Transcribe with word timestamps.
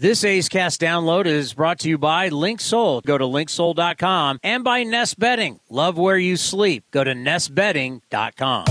This 0.00 0.22
A's 0.22 0.48
Cast 0.48 0.80
download 0.80 1.26
is 1.26 1.54
brought 1.54 1.80
to 1.80 1.88
you 1.88 1.98
by 1.98 2.30
Linksoul. 2.30 3.02
Go 3.02 3.18
to 3.18 3.24
linksoul.com 3.24 4.38
and 4.44 4.62
by 4.62 4.84
Nest 4.84 5.18
Bedding. 5.18 5.58
Love 5.68 5.98
where 5.98 6.16
you 6.16 6.36
sleep. 6.36 6.84
Go 6.92 7.02
to 7.02 7.14
nestbedding.com. 7.14 8.66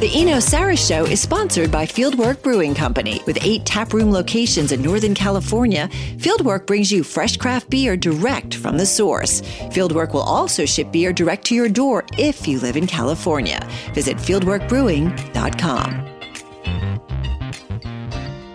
The 0.00 0.10
Eno 0.12 0.36
Sarris 0.36 0.86
Show 0.86 1.06
is 1.06 1.22
sponsored 1.22 1.70
by 1.72 1.86
Fieldwork 1.86 2.42
Brewing 2.42 2.74
Company. 2.74 3.22
With 3.26 3.38
eight 3.40 3.64
taproom 3.64 4.12
locations 4.12 4.72
in 4.72 4.82
Northern 4.82 5.14
California, 5.14 5.88
Fieldwork 6.18 6.66
brings 6.66 6.92
you 6.92 7.02
fresh 7.02 7.38
craft 7.38 7.70
beer 7.70 7.96
direct 7.96 8.54
from 8.54 8.76
the 8.76 8.84
source. 8.84 9.40
Fieldwork 9.72 10.12
will 10.12 10.20
also 10.20 10.66
ship 10.66 10.92
beer 10.92 11.14
direct 11.14 11.46
to 11.46 11.54
your 11.54 11.70
door 11.70 12.04
if 12.18 12.46
you 12.46 12.60
live 12.60 12.76
in 12.76 12.86
California. 12.86 13.66
Visit 13.94 14.18
fieldworkbrewing.com. 14.18 16.07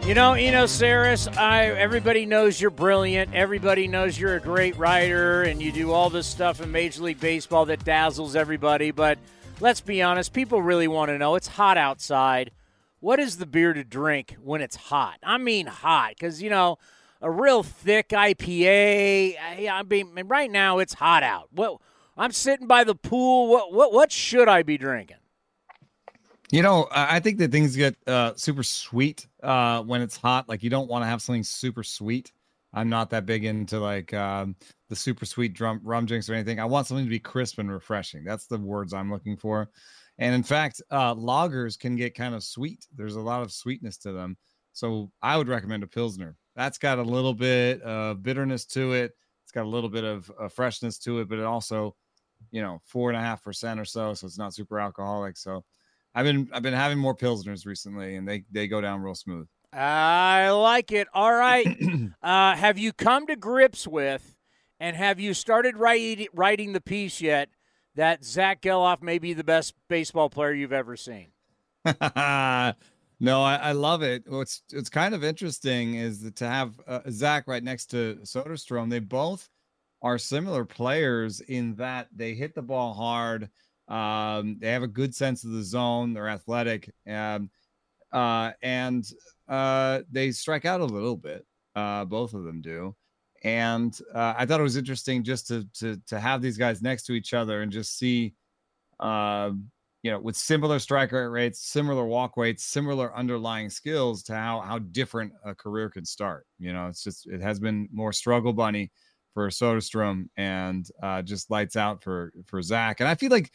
You 0.05 0.15
know, 0.15 0.33
Eno 0.33 0.65
Sarris, 0.65 1.33
I 1.37 1.67
everybody 1.67 2.25
knows 2.25 2.59
you're 2.59 2.71
brilliant. 2.71 3.33
Everybody 3.33 3.87
knows 3.87 4.19
you're 4.19 4.35
a 4.35 4.39
great 4.41 4.77
writer 4.77 5.43
and 5.43 5.61
you 5.61 5.71
do 5.71 5.93
all 5.93 6.09
this 6.09 6.27
stuff 6.27 6.59
in 6.61 6.73
Major 6.73 7.03
League 7.03 7.21
Baseball 7.21 7.65
that 7.67 7.85
dazzles 7.85 8.35
everybody, 8.35 8.91
but 8.91 9.17
let's 9.61 9.79
be 9.79 10.01
honest, 10.01 10.33
people 10.33 10.61
really 10.61 10.89
want 10.89 11.07
to 11.07 11.17
know. 11.17 11.35
It's 11.35 11.47
hot 11.47 11.77
outside. 11.77 12.51
What 12.99 13.17
is 13.21 13.37
the 13.37 13.45
beer 13.45 13.71
to 13.71 13.85
drink 13.85 14.35
when 14.43 14.59
it's 14.59 14.75
hot? 14.75 15.19
I 15.23 15.37
mean 15.37 15.67
hot 15.67 16.19
cuz 16.19 16.41
you 16.41 16.49
know, 16.49 16.79
a 17.21 17.31
real 17.31 17.63
thick 17.63 18.09
IPA, 18.09 19.37
I, 19.39 19.83
mean 19.83 20.27
right 20.27 20.51
now 20.51 20.79
it's 20.79 20.95
hot 20.95 21.23
out. 21.23 21.47
What 21.53 21.77
I'm 22.17 22.33
sitting 22.33 22.67
by 22.67 22.83
the 22.83 22.93
pool. 22.93 23.47
What 23.47 23.71
what 23.71 23.93
what 23.93 24.11
should 24.11 24.49
I 24.49 24.63
be 24.63 24.77
drinking? 24.77 25.22
You 26.51 26.61
know, 26.61 26.87
I 26.91 27.19
think 27.19 27.39
that 27.39 27.51
things 27.51 27.75
get 27.75 27.95
uh, 28.05 28.33
super 28.35 28.63
sweet 28.63 29.25
uh, 29.41 29.81
when 29.81 30.01
it's 30.01 30.17
hot. 30.17 30.47
Like 30.47 30.61
you 30.61 30.69
don't 30.69 30.89
want 30.89 31.03
to 31.03 31.07
have 31.07 31.21
something 31.21 31.43
super 31.43 31.83
sweet. 31.83 32.31
I'm 32.73 32.89
not 32.89 33.09
that 33.11 33.25
big 33.25 33.45
into 33.45 33.79
like 33.79 34.13
um, 34.13 34.55
the 34.89 34.95
super 34.95 35.25
sweet 35.25 35.53
drum, 35.53 35.79
rum 35.83 36.05
drinks 36.05 36.29
or 36.29 36.33
anything. 36.33 36.59
I 36.59 36.65
want 36.65 36.87
something 36.87 37.05
to 37.05 37.09
be 37.09 37.19
crisp 37.19 37.59
and 37.59 37.71
refreshing. 37.71 38.23
That's 38.23 38.45
the 38.45 38.57
words 38.57 38.93
I'm 38.93 39.11
looking 39.11 39.37
for. 39.37 39.69
And 40.19 40.35
in 40.35 40.43
fact, 40.43 40.81
uh, 40.91 41.15
lagers 41.15 41.77
can 41.77 41.95
get 41.95 42.15
kind 42.15 42.35
of 42.35 42.43
sweet. 42.43 42.85
There's 42.95 43.15
a 43.15 43.21
lot 43.21 43.41
of 43.41 43.51
sweetness 43.51 43.97
to 43.99 44.11
them. 44.11 44.37
So 44.73 45.11
I 45.21 45.37
would 45.37 45.47
recommend 45.47 45.83
a 45.83 45.87
Pilsner. 45.87 46.35
That's 46.55 46.77
got 46.77 46.99
a 46.99 47.03
little 47.03 47.33
bit 47.33 47.81
of 47.81 48.21
bitterness 48.21 48.65
to 48.67 48.93
it. 48.93 49.11
It's 49.43 49.51
got 49.51 49.65
a 49.65 49.69
little 49.69 49.89
bit 49.89 50.03
of 50.03 50.31
freshness 50.53 50.99
to 50.99 51.19
it, 51.19 51.29
but 51.29 51.39
it 51.39 51.45
also, 51.45 51.95
you 52.51 52.61
know, 52.61 52.79
four 52.85 53.09
and 53.09 53.17
a 53.17 53.21
half 53.21 53.43
percent 53.43 53.79
or 53.79 53.85
so. 53.85 54.13
So 54.13 54.27
it's 54.27 54.37
not 54.37 54.53
super 54.53 54.79
alcoholic. 54.79 55.37
So 55.37 55.63
I've 56.15 56.25
been 56.25 56.49
I've 56.53 56.63
been 56.63 56.73
having 56.73 56.99
more 56.99 57.15
pilsners 57.15 57.65
recently, 57.65 58.15
and 58.15 58.27
they 58.27 58.43
they 58.51 58.67
go 58.67 58.81
down 58.81 59.01
real 59.01 59.15
smooth. 59.15 59.47
I 59.71 60.49
like 60.51 60.91
it. 60.91 61.07
All 61.13 61.33
right. 61.33 61.65
uh, 62.21 62.55
have 62.55 62.77
you 62.77 62.93
come 62.93 63.25
to 63.27 63.35
grips 63.35 63.87
with, 63.87 64.35
and 64.79 64.95
have 64.95 65.19
you 65.19 65.33
started 65.33 65.77
writing 65.77 66.27
writing 66.33 66.73
the 66.73 66.81
piece 66.81 67.21
yet 67.21 67.49
that 67.95 68.23
Zack 68.23 68.61
Gelof 68.61 69.01
may 69.01 69.17
be 69.17 69.33
the 69.33 69.43
best 69.43 69.73
baseball 69.89 70.29
player 70.29 70.53
you've 70.53 70.73
ever 70.73 70.95
seen? 70.95 71.29
no, 71.85 71.93
I, 73.41 73.55
I, 73.55 73.71
love 73.73 74.03
it. 74.03 74.23
What's 74.27 74.61
it's 74.71 74.89
kind 74.89 75.13
of 75.13 75.23
interesting 75.23 75.95
is 75.95 76.21
that 76.21 76.35
to 76.37 76.47
have 76.47 76.79
uh, 76.87 77.01
Zack 77.09 77.47
right 77.47 77.63
next 77.63 77.87
to 77.87 78.19
Soderstrom. 78.23 78.89
They 78.89 78.99
both 78.99 79.49
are 80.01 80.17
similar 80.17 80.63
players 80.63 81.41
in 81.41 81.75
that 81.75 82.07
they 82.15 82.35
hit 82.35 82.55
the 82.55 82.61
ball 82.61 82.93
hard 82.93 83.49
um, 83.93 84.57
they 84.59 84.71
have 84.71 84.81
a 84.81 84.87
good 84.87 85.13
sense 85.13 85.43
of 85.43 85.51
the 85.51 85.61
zone. 85.61 86.13
They're 86.13 86.27
athletic, 86.27 86.89
um, 87.07 87.51
uh, 88.11 88.51
and 88.63 89.05
uh, 89.47 90.01
they 90.11 90.31
strike 90.31 90.65
out 90.65 90.81
a 90.81 90.85
little 90.85 91.15
bit. 91.15 91.45
Uh, 91.75 92.03
both 92.05 92.33
of 92.33 92.43
them 92.43 92.61
do. 92.61 92.95
And 93.43 93.97
uh, 94.15 94.33
I 94.35 94.45
thought 94.45 94.59
it 94.59 94.63
was 94.63 94.77
interesting 94.77 95.23
just 95.23 95.47
to 95.47 95.67
to 95.75 96.01
to 96.07 96.19
have 96.19 96.41
these 96.41 96.57
guys 96.57 96.81
next 96.81 97.03
to 97.03 97.13
each 97.13 97.35
other 97.35 97.61
and 97.61 97.71
just 97.71 97.97
see, 97.97 98.33
uh, 98.99 99.51
you 100.01 100.09
know, 100.09 100.19
with 100.19 100.37
similar 100.37 100.79
strike 100.79 101.11
rates, 101.11 101.59
similar 101.59 102.05
walk 102.05 102.35
weights, 102.35 102.63
similar 102.63 103.15
underlying 103.15 103.69
skills, 103.69 104.23
to 104.23 104.33
how 104.33 104.61
how 104.61 104.79
different 104.79 105.33
a 105.45 105.53
career 105.53 105.89
can 105.89 106.05
start. 106.05 106.47
You 106.57 106.73
know, 106.73 106.87
it's 106.87 107.03
just 107.03 107.27
it 107.27 107.41
has 107.41 107.59
been 107.59 107.89
more 107.91 108.13
struggle 108.13 108.53
bunny 108.53 108.91
for 109.33 109.49
Soderstrom 109.49 110.29
and 110.37 110.87
uh, 111.01 111.21
just 111.21 111.51
lights 111.51 111.75
out 111.75 112.01
for 112.01 112.31
for 112.47 112.61
Zack. 112.61 113.01
And 113.01 113.09
I 113.09 113.15
feel 113.15 113.29
like 113.29 113.51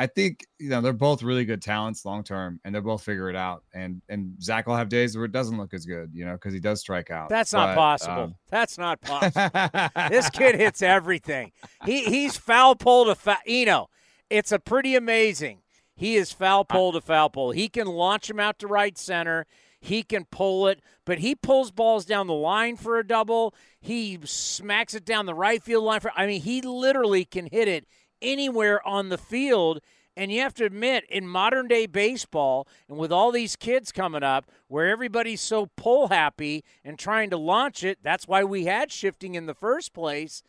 I 0.00 0.06
think 0.06 0.46
you 0.58 0.70
know 0.70 0.80
they're 0.80 0.94
both 0.94 1.22
really 1.22 1.44
good 1.44 1.60
talents 1.60 2.06
long 2.06 2.24
term, 2.24 2.58
and 2.64 2.74
they'll 2.74 2.80
both 2.80 3.02
figure 3.02 3.28
it 3.28 3.36
out. 3.36 3.64
And 3.74 4.00
and 4.08 4.42
Zack 4.42 4.66
will 4.66 4.74
have 4.74 4.88
days 4.88 5.14
where 5.14 5.26
it 5.26 5.32
doesn't 5.32 5.58
look 5.58 5.74
as 5.74 5.84
good, 5.84 6.10
you 6.14 6.24
know, 6.24 6.32
because 6.32 6.54
he 6.54 6.58
does 6.58 6.80
strike 6.80 7.10
out. 7.10 7.28
That's 7.28 7.52
but, 7.52 7.66
not 7.66 7.76
possible. 7.76 8.22
Um... 8.22 8.34
That's 8.48 8.78
not 8.78 8.98
possible. 9.02 9.90
this 10.08 10.30
kid 10.30 10.54
hits 10.54 10.80
everything. 10.80 11.52
He 11.84 12.04
he's 12.04 12.38
foul 12.38 12.76
pole 12.76 13.04
to 13.04 13.14
foul. 13.14 13.36
You 13.44 13.66
know, 13.66 13.88
it's 14.30 14.52
a 14.52 14.58
pretty 14.58 14.96
amazing. 14.96 15.58
He 15.94 16.16
is 16.16 16.32
foul 16.32 16.64
pole 16.64 16.92
to 16.92 17.02
foul 17.02 17.28
pole. 17.28 17.50
He 17.50 17.68
can 17.68 17.86
launch 17.86 18.30
him 18.30 18.40
out 18.40 18.58
to 18.60 18.66
right 18.66 18.96
center. 18.96 19.46
He 19.82 20.02
can 20.02 20.24
pull 20.24 20.66
it, 20.68 20.80
but 21.04 21.18
he 21.18 21.34
pulls 21.34 21.70
balls 21.70 22.06
down 22.06 22.26
the 22.26 22.32
line 22.32 22.76
for 22.76 22.98
a 22.98 23.06
double. 23.06 23.54
He 23.82 24.18
smacks 24.24 24.94
it 24.94 25.04
down 25.04 25.26
the 25.26 25.34
right 25.34 25.62
field 25.62 25.84
line 25.84 26.00
for. 26.00 26.10
I 26.16 26.26
mean, 26.26 26.40
he 26.40 26.62
literally 26.62 27.26
can 27.26 27.44
hit 27.44 27.68
it 27.68 27.86
anywhere 28.22 28.86
on 28.86 29.08
the 29.08 29.18
field. 29.18 29.80
And 30.16 30.30
you 30.32 30.40
have 30.40 30.54
to 30.54 30.64
admit, 30.64 31.04
in 31.08 31.26
modern 31.28 31.68
day 31.68 31.86
baseball, 31.86 32.66
and 32.88 32.98
with 32.98 33.12
all 33.12 33.30
these 33.32 33.56
kids 33.56 33.92
coming 33.92 34.22
up, 34.22 34.50
where 34.66 34.88
everybody's 34.88 35.40
so 35.40 35.70
pull 35.76 36.08
happy 36.08 36.64
and 36.84 36.98
trying 36.98 37.30
to 37.30 37.36
launch 37.36 37.84
it, 37.84 37.98
that's 38.02 38.28
why 38.28 38.44
we 38.44 38.64
had 38.64 38.90
shifting 38.90 39.34
in 39.34 39.46
the 39.46 39.54
first 39.54 39.94
place. 39.94 40.42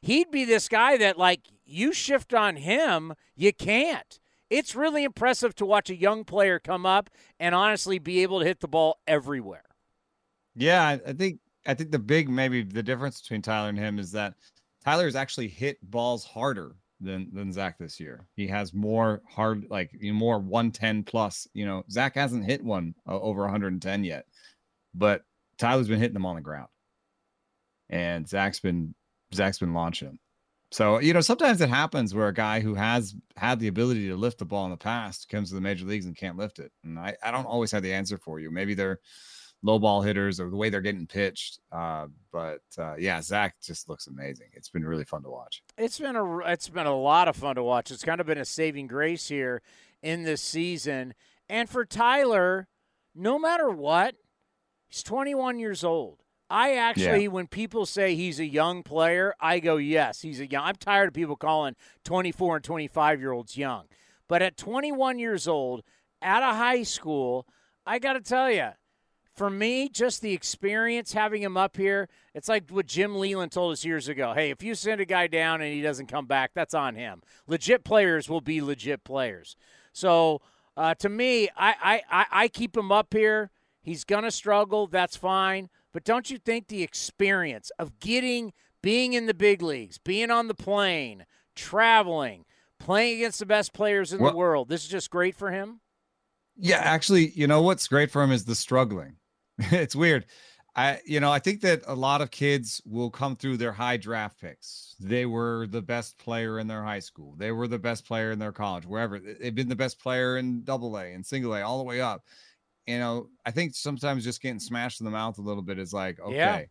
He'd 0.00 0.30
be 0.30 0.44
this 0.44 0.68
guy 0.68 0.96
that, 0.96 1.18
like, 1.18 1.42
you 1.64 1.92
shift 1.92 2.34
on 2.34 2.56
him, 2.56 3.14
you 3.36 3.52
can't. 3.52 4.18
It's 4.50 4.74
really 4.74 5.04
impressive 5.04 5.54
to 5.56 5.66
watch 5.66 5.88
a 5.88 5.94
young 5.94 6.24
player 6.24 6.58
come 6.58 6.84
up 6.84 7.08
and 7.38 7.54
honestly 7.54 7.98
be 7.98 8.22
able 8.22 8.40
to 8.40 8.46
hit 8.46 8.60
the 8.60 8.68
ball 8.68 8.98
everywhere. 9.06 9.64
Yeah, 10.54 10.98
I 11.06 11.12
think 11.12 11.38
I 11.64 11.74
think 11.74 11.90
the 11.92 11.98
big 11.98 12.28
maybe 12.28 12.62
the 12.62 12.82
difference 12.82 13.20
between 13.20 13.40
Tyler 13.40 13.68
and 13.68 13.78
him 13.78 13.98
is 13.98 14.12
that 14.12 14.34
Tyler 14.84 15.04
has 15.04 15.16
actually 15.16 15.48
hit 15.48 15.78
balls 15.82 16.24
harder 16.24 16.74
than 17.02 17.28
than 17.32 17.52
Zack 17.52 17.78
this 17.78 18.00
year. 18.00 18.26
He 18.34 18.46
has 18.48 18.72
more 18.72 19.22
hard, 19.28 19.66
like 19.70 19.90
you 19.92 20.12
know, 20.12 20.18
more 20.18 20.38
110 20.38 21.04
plus. 21.04 21.46
You 21.54 21.66
know, 21.66 21.84
Zack 21.90 22.14
hasn't 22.14 22.44
hit 22.44 22.64
one 22.64 22.94
uh, 23.08 23.18
over 23.18 23.42
110 23.42 24.04
yet, 24.04 24.26
but 24.94 25.22
Tyler's 25.58 25.88
been 25.88 26.00
hitting 26.00 26.14
them 26.14 26.26
on 26.26 26.36
the 26.36 26.42
ground, 26.42 26.68
and 27.90 28.28
Zack's 28.28 28.60
been 28.60 28.94
Zack's 29.34 29.58
been 29.58 29.74
launching 29.74 30.08
them. 30.08 30.18
So 30.70 31.00
you 31.00 31.12
know, 31.12 31.20
sometimes 31.20 31.60
it 31.60 31.68
happens 31.68 32.14
where 32.14 32.28
a 32.28 32.34
guy 32.34 32.60
who 32.60 32.74
has 32.74 33.14
had 33.36 33.60
the 33.60 33.68
ability 33.68 34.08
to 34.08 34.16
lift 34.16 34.38
the 34.38 34.46
ball 34.46 34.64
in 34.64 34.70
the 34.70 34.76
past 34.76 35.28
comes 35.28 35.50
to 35.50 35.54
the 35.54 35.60
major 35.60 35.84
leagues 35.84 36.06
and 36.06 36.16
can't 36.16 36.38
lift 36.38 36.58
it. 36.58 36.72
And 36.82 36.98
I, 36.98 37.14
I 37.22 37.30
don't 37.30 37.44
always 37.44 37.70
have 37.72 37.82
the 37.82 37.92
answer 37.92 38.16
for 38.16 38.40
you. 38.40 38.50
Maybe 38.50 38.72
they're 38.72 38.98
low 39.62 39.78
ball 39.78 40.02
hitters 40.02 40.40
or 40.40 40.50
the 40.50 40.56
way 40.56 40.68
they're 40.70 40.80
getting 40.80 41.06
pitched. 41.06 41.60
Uh, 41.70 42.06
but 42.32 42.60
uh, 42.78 42.94
yeah, 42.98 43.20
Zack 43.22 43.56
just 43.62 43.88
looks 43.88 44.06
amazing. 44.06 44.48
It's 44.54 44.68
been 44.68 44.84
really 44.84 45.04
fun 45.04 45.22
to 45.22 45.30
watch. 45.30 45.62
It's 45.78 45.98
been 45.98 46.16
a 46.16 46.38
it's 46.38 46.68
been 46.68 46.86
a 46.86 46.96
lot 46.96 47.28
of 47.28 47.36
fun 47.36 47.54
to 47.56 47.62
watch. 47.62 47.90
It's 47.90 48.04
kind 48.04 48.20
of 48.20 48.26
been 48.26 48.38
a 48.38 48.44
saving 48.44 48.86
grace 48.88 49.28
here 49.28 49.62
in 50.02 50.24
this 50.24 50.40
season. 50.42 51.14
And 51.48 51.68
for 51.68 51.84
Tyler, 51.84 52.68
no 53.14 53.38
matter 53.38 53.68
what, 53.70 54.14
he's 54.88 55.02
21 55.02 55.58
years 55.58 55.84
old. 55.84 56.18
I 56.50 56.74
actually, 56.74 57.22
Yeah. 57.22 57.28
when 57.28 57.46
people 57.46 57.86
say 57.86 58.14
he's 58.14 58.38
a 58.38 58.44
young 58.44 58.82
player, 58.82 59.34
I 59.40 59.58
go, 59.58 59.76
yes, 59.78 60.20
he's 60.20 60.38
a 60.38 60.46
young. 60.46 60.64
I'm 60.64 60.76
tired 60.76 61.08
of 61.08 61.14
people 61.14 61.36
calling 61.36 61.76
24 62.04 62.56
and 62.56 62.64
25 62.64 63.20
year 63.20 63.32
olds 63.32 63.56
young. 63.56 63.84
But 64.28 64.42
at 64.42 64.56
21 64.58 65.18
years 65.18 65.48
old, 65.48 65.82
out 66.20 66.42
of 66.42 66.56
high 66.56 66.82
school, 66.82 67.46
I 67.86 67.98
got 67.98 68.14
to 68.14 68.20
tell 68.20 68.50
you, 68.50 68.68
for 69.34 69.48
me, 69.48 69.88
just 69.88 70.20
the 70.20 70.32
experience 70.32 71.12
having 71.12 71.42
him 71.42 71.56
up 71.56 71.76
here, 71.76 72.08
it's 72.34 72.48
like 72.48 72.70
what 72.70 72.86
Jim 72.86 73.16
Leyland 73.16 73.52
told 73.52 73.72
us 73.72 73.84
years 73.84 74.08
ago. 74.08 74.34
Hey, 74.34 74.50
if 74.50 74.62
you 74.62 74.74
send 74.74 75.00
a 75.00 75.06
guy 75.06 75.26
down 75.26 75.62
and 75.62 75.72
he 75.72 75.80
doesn't 75.80 76.06
come 76.06 76.26
back, 76.26 76.50
that's 76.54 76.74
on 76.74 76.94
him. 76.94 77.22
Legit 77.46 77.84
players 77.84 78.28
will 78.28 78.42
be 78.42 78.60
legit 78.60 79.04
players. 79.04 79.56
So 79.92 80.42
uh, 80.76 80.94
to 80.96 81.08
me, 81.08 81.48
I, 81.56 82.02
I, 82.10 82.26
I, 82.30 82.48
keep 82.48 82.76
him 82.76 82.92
up 82.92 83.12
here. 83.12 83.50
He's 83.82 84.04
going 84.04 84.24
to 84.24 84.30
struggle. 84.30 84.86
That's 84.86 85.16
fine. 85.16 85.68
But 85.92 86.04
don't 86.04 86.30
you 86.30 86.38
think 86.38 86.68
the 86.68 86.82
experience 86.82 87.70
of 87.78 87.98
getting, 88.00 88.52
being 88.82 89.12
in 89.12 89.26
the 89.26 89.34
big 89.34 89.60
leagues, 89.60 89.98
being 89.98 90.30
on 90.30 90.48
the 90.48 90.54
plane, 90.54 91.26
traveling, 91.54 92.44
playing 92.78 93.16
against 93.16 93.38
the 93.38 93.46
best 93.46 93.72
players 93.72 94.12
in 94.12 94.20
Well- 94.20 94.32
the 94.32 94.36
world, 94.36 94.68
this 94.68 94.82
is 94.84 94.90
just 94.90 95.10
great 95.10 95.36
for 95.36 95.50
him? 95.50 95.80
Yeah, 96.56 96.78
actually, 96.78 97.30
you 97.30 97.46
know 97.46 97.62
what's 97.62 97.88
great 97.88 98.10
for 98.10 98.22
him 98.22 98.30
is 98.30 98.44
the 98.44 98.54
struggling. 98.54 99.16
It's 99.58 99.96
weird. 99.96 100.26
I, 100.74 101.00
you 101.04 101.20
know, 101.20 101.30
I 101.30 101.38
think 101.38 101.60
that 101.60 101.82
a 101.86 101.94
lot 101.94 102.22
of 102.22 102.30
kids 102.30 102.80
will 102.86 103.10
come 103.10 103.36
through 103.36 103.58
their 103.58 103.72
high 103.72 103.98
draft 103.98 104.40
picks. 104.40 104.96
They 104.98 105.26
were 105.26 105.66
the 105.66 105.82
best 105.82 106.16
player 106.18 106.58
in 106.58 106.66
their 106.66 106.82
high 106.82 107.00
school. 107.00 107.34
They 107.36 107.52
were 107.52 107.68
the 107.68 107.78
best 107.78 108.06
player 108.06 108.30
in 108.30 108.38
their 108.38 108.52
college, 108.52 108.86
wherever. 108.86 109.18
They've 109.18 109.54
been 109.54 109.68
the 109.68 109.76
best 109.76 110.00
player 110.00 110.38
in 110.38 110.64
double 110.64 110.96
A 110.96 111.12
and 111.12 111.26
single 111.26 111.54
A 111.54 111.60
all 111.60 111.76
the 111.76 111.84
way 111.84 112.00
up. 112.00 112.24
You 112.86 112.98
know, 112.98 113.28
I 113.44 113.50
think 113.50 113.74
sometimes 113.74 114.24
just 114.24 114.40
getting 114.40 114.58
smashed 114.58 115.00
in 115.00 115.04
the 115.04 115.10
mouth 115.10 115.38
a 115.38 115.42
little 115.42 115.62
bit 115.62 115.78
is 115.78 115.92
like, 115.92 116.18
okay, 116.20 116.36
Yeah. 116.36 116.62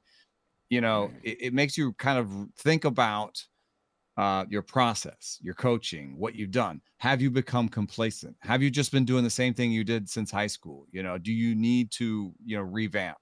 you 0.70 0.82
know, 0.82 1.12
mm. 1.14 1.20
it, 1.24 1.38
it 1.40 1.54
makes 1.54 1.78
you 1.78 1.94
kind 1.94 2.18
of 2.18 2.32
think 2.58 2.86
about 2.86 3.46
uh, 4.18 4.46
your 4.50 4.62
process, 4.62 5.40
your 5.42 5.54
coaching, 5.54 6.16
what 6.18 6.36
you've 6.36 6.52
done. 6.52 6.82
Have 6.98 7.22
you 7.22 7.32
become 7.32 7.70
complacent? 7.70 8.36
Have 8.42 8.62
you 8.62 8.70
just 8.70 8.92
been 8.92 9.06
doing 9.06 9.24
the 9.24 9.30
same 9.30 9.54
thing 9.54 9.72
you 9.72 9.84
did 9.84 10.10
since 10.10 10.32
high 10.32 10.48
school? 10.48 10.86
You 10.92 11.04
know, 11.04 11.18
do 11.18 11.32
you 11.32 11.56
need 11.56 11.92
to, 11.92 12.34
you 12.44 12.58
know, 12.58 12.64
revamp? 12.64 13.18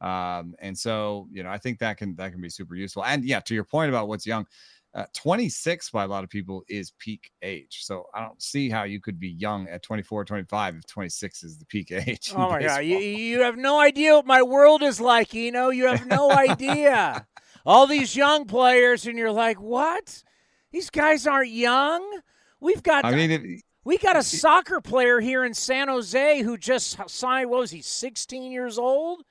Um, 0.00 0.54
and 0.60 0.76
so, 0.76 1.28
you 1.30 1.42
know, 1.42 1.50
I 1.50 1.58
think 1.58 1.78
that 1.80 1.98
can 1.98 2.16
that 2.16 2.32
can 2.32 2.40
be 2.40 2.48
super 2.48 2.74
useful. 2.74 3.04
And 3.04 3.24
yeah, 3.24 3.40
to 3.40 3.54
your 3.54 3.64
point 3.64 3.90
about 3.90 4.08
what's 4.08 4.26
young, 4.26 4.46
uh, 4.94 5.04
26 5.14 5.90
by 5.90 6.04
a 6.04 6.08
lot 6.08 6.24
of 6.24 6.30
people 6.30 6.64
is 6.68 6.92
peak 6.98 7.30
age. 7.42 7.80
So 7.82 8.04
I 8.14 8.22
don't 8.22 8.42
see 8.42 8.70
how 8.70 8.84
you 8.84 9.00
could 9.00 9.20
be 9.20 9.28
young 9.28 9.68
at 9.68 9.82
24, 9.82 10.24
25 10.24 10.76
if 10.76 10.86
26 10.86 11.42
is 11.42 11.58
the 11.58 11.66
peak 11.66 11.92
age. 12.06 12.32
Oh 12.34 12.48
my 12.48 12.62
god, 12.62 12.84
you, 12.84 12.96
you 12.96 13.42
have 13.42 13.56
no 13.56 13.78
idea 13.78 14.16
what 14.16 14.26
my 14.26 14.42
world 14.42 14.82
is 14.82 15.00
like. 15.00 15.34
You 15.34 15.52
know, 15.52 15.70
you 15.70 15.86
have 15.86 16.06
no 16.06 16.30
idea. 16.36 17.26
All 17.66 17.86
these 17.86 18.16
young 18.16 18.46
players, 18.46 19.06
and 19.06 19.18
you're 19.18 19.30
like, 19.30 19.60
what? 19.60 20.22
These 20.72 20.90
guys 20.90 21.26
aren't 21.26 21.50
young. 21.50 22.20
We've 22.60 22.82
got 22.82 23.04
I 23.04 23.14
mean, 23.14 23.30
if, 23.30 23.62
we 23.84 23.98
got 23.98 24.16
a 24.16 24.22
soccer 24.22 24.80
player 24.80 25.20
here 25.20 25.44
in 25.44 25.54
San 25.54 25.88
Jose 25.88 26.42
who 26.42 26.56
just 26.58 26.98
signed. 27.08 27.50
What 27.50 27.60
was 27.60 27.70
he? 27.70 27.82
16 27.82 28.52
years 28.52 28.78
old. 28.78 29.22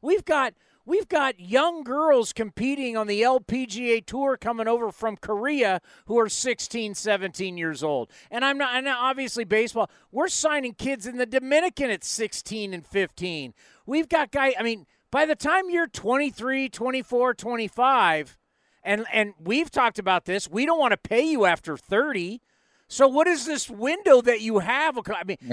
We've 0.00 0.24
got 0.24 0.54
we've 0.84 1.08
got 1.08 1.40
young 1.40 1.82
girls 1.82 2.32
competing 2.32 2.96
on 2.96 3.08
the 3.08 3.22
LPGA 3.22 4.06
tour 4.06 4.36
coming 4.36 4.68
over 4.68 4.92
from 4.92 5.16
Korea 5.16 5.80
who 6.06 6.18
are 6.18 6.28
16, 6.28 6.94
17 6.94 7.58
years 7.58 7.82
old. 7.82 8.10
And 8.30 8.44
I'm 8.44 8.56
not 8.56 8.76
and 8.76 8.86
obviously 8.86 9.44
baseball. 9.44 9.90
We're 10.12 10.28
signing 10.28 10.74
kids 10.74 11.06
in 11.06 11.16
the 11.18 11.26
Dominican 11.26 11.90
at 11.90 12.04
16 12.04 12.72
and 12.72 12.86
15. 12.86 13.54
We've 13.84 14.08
got 14.08 14.30
guy 14.30 14.54
I 14.58 14.62
mean, 14.62 14.86
by 15.10 15.26
the 15.26 15.36
time 15.36 15.68
you're 15.68 15.88
23, 15.88 16.68
24, 16.68 17.34
25, 17.34 18.38
and 18.86 19.04
and 19.12 19.34
we've 19.40 19.70
talked 19.70 19.98
about 19.98 20.24
this, 20.24 20.48
we 20.48 20.64
don't 20.64 20.78
want 20.78 20.92
to 20.92 20.96
pay 20.96 21.22
you 21.30 21.44
after 21.44 21.76
30. 21.76 22.40
So 22.88 23.08
what 23.08 23.26
is 23.26 23.44
this 23.44 23.68
window 23.68 24.20
that 24.20 24.40
you 24.42 24.60
have? 24.60 24.96
I 24.96 25.24
mean, 25.24 25.38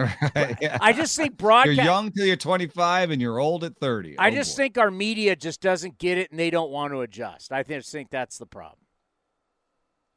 Yeah. 0.62 0.78
I 0.80 0.94
just 0.94 1.18
think 1.18 1.36
broadcast. 1.36 1.76
you're 1.78 1.86
young 1.86 2.12
till 2.12 2.28
you're 2.28 2.36
25 2.36 3.10
and 3.10 3.20
you're 3.20 3.40
old 3.40 3.64
at 3.64 3.76
30. 3.78 4.20
I 4.20 4.28
Oh, 4.28 4.32
just 4.32 4.56
boy. 4.56 4.64
think 4.64 4.78
our 4.78 4.92
media 4.92 5.36
just 5.36 5.60
doesn't 5.60 5.98
get 5.98 6.20
it 6.20 6.30
and 6.30 6.40
they 6.40 6.52
don't 6.52 6.70
want 6.70 6.94
to 6.94 7.02
adjust. 7.02 7.52
I 7.52 7.64
just 7.64 7.92
think 7.92 8.12
that's 8.12 8.38
the 8.38 8.46
problem. 8.46 8.78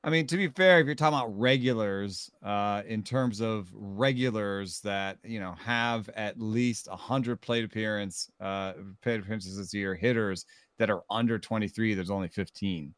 I 0.05 0.11
mean, 0.11 0.27
to 0.29 0.37
be 0.37 0.47
fair, 0.49 0.79
if 0.79 0.87
you're 0.87 0.95
talking 0.95 1.19
about 1.19 1.37
regulars, 1.37 2.31
uh, 2.45 2.83
in 2.87 3.03
terms 3.03 3.41
of 3.41 3.69
regulars 3.73 4.81
that 4.81 5.19
you 5.25 5.41
know 5.41 5.55
have 5.65 6.09
at 6.11 6.39
least 6.39 6.87
hundred 6.89 7.41
plate 7.41 7.65
appearance, 7.65 8.31
uh, 8.41 8.75
plate 9.03 9.21
appearances 9.21 9.57
this 9.57 9.75
year, 9.75 9.95
hitters 9.97 10.45
that 10.79 10.91
are 10.91 11.03
under 11.11 11.39
23, 11.39 11.95
there's 11.95 12.11
only 12.11 12.29
15. 12.29 12.95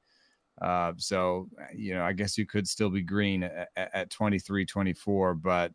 Uh, 0.60 0.93
so 0.96 1.49
you 1.75 1.94
know, 1.94 2.02
I 2.02 2.12
guess 2.12 2.37
you 2.38 2.46
could 2.46 2.66
still 2.69 2.90
be 2.90 3.02
green 3.02 3.43
at, 3.44 3.69
at, 3.76 3.90
at 3.94 4.10
23, 4.10 4.64
24, 4.66 5.34
but 5.34 5.72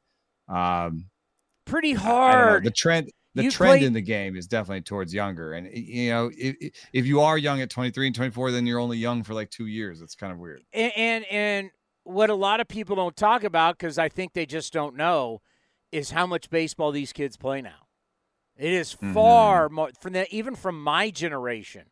um, 0.49 1.05
Pretty 1.65 1.91
I 1.91 1.93
don't 1.95 2.05
know. 2.05 2.11
hard. 2.11 2.63
The 2.65 2.71
trend, 2.71 3.09
the 3.35 3.43
You 3.43 3.51
trend 3.51 3.79
play- 3.79 3.85
in 3.87 3.93
the 3.93 4.01
game 4.01 4.35
is 4.35 4.47
definitely 4.47 4.81
towards 4.81 5.13
younger. 5.13 5.53
And 5.53 5.69
you 5.73 6.09
know, 6.09 6.29
if, 6.37 6.73
if 6.91 7.05
you 7.05 7.21
are 7.21 7.37
young 7.37 7.61
at 7.61 7.69
23 7.69 8.07
and 8.07 8.15
24, 8.15 8.51
then 8.51 8.65
you're 8.65 8.79
only 8.79 8.97
young 8.97 9.23
for 9.23 9.33
like 9.33 9.49
two 9.49 9.67
years. 9.67 10.01
It's 10.01 10.15
kind 10.15 10.33
of 10.33 10.39
weird. 10.39 10.61
and, 10.73 10.91
and 10.97 11.25
and 11.31 11.71
what 12.03 12.29
a 12.29 12.35
lot 12.35 12.59
of 12.59 12.67
people 12.67 12.97
don't 12.97 13.15
talk 13.15 13.45
about 13.45 13.77
because 13.77 13.97
I 13.97 14.09
think 14.09 14.33
they 14.33 14.45
just 14.45 14.73
don't 14.73 14.97
know 14.97 15.41
is 15.93 16.11
how 16.11 16.27
much 16.27 16.49
baseball 16.49 16.91
these 16.91 17.13
kids 17.13 17.37
play 17.37 17.61
now. 17.61 17.87
It 18.57 18.73
is 18.73 18.93
Mm-hmm. 18.95 19.13
far 19.13 19.69
more 19.69 19.89
from 20.01 20.11
the 20.13 20.27
even 20.35 20.55
from 20.55 20.83
my 20.83 21.09
generation. 21.09 21.83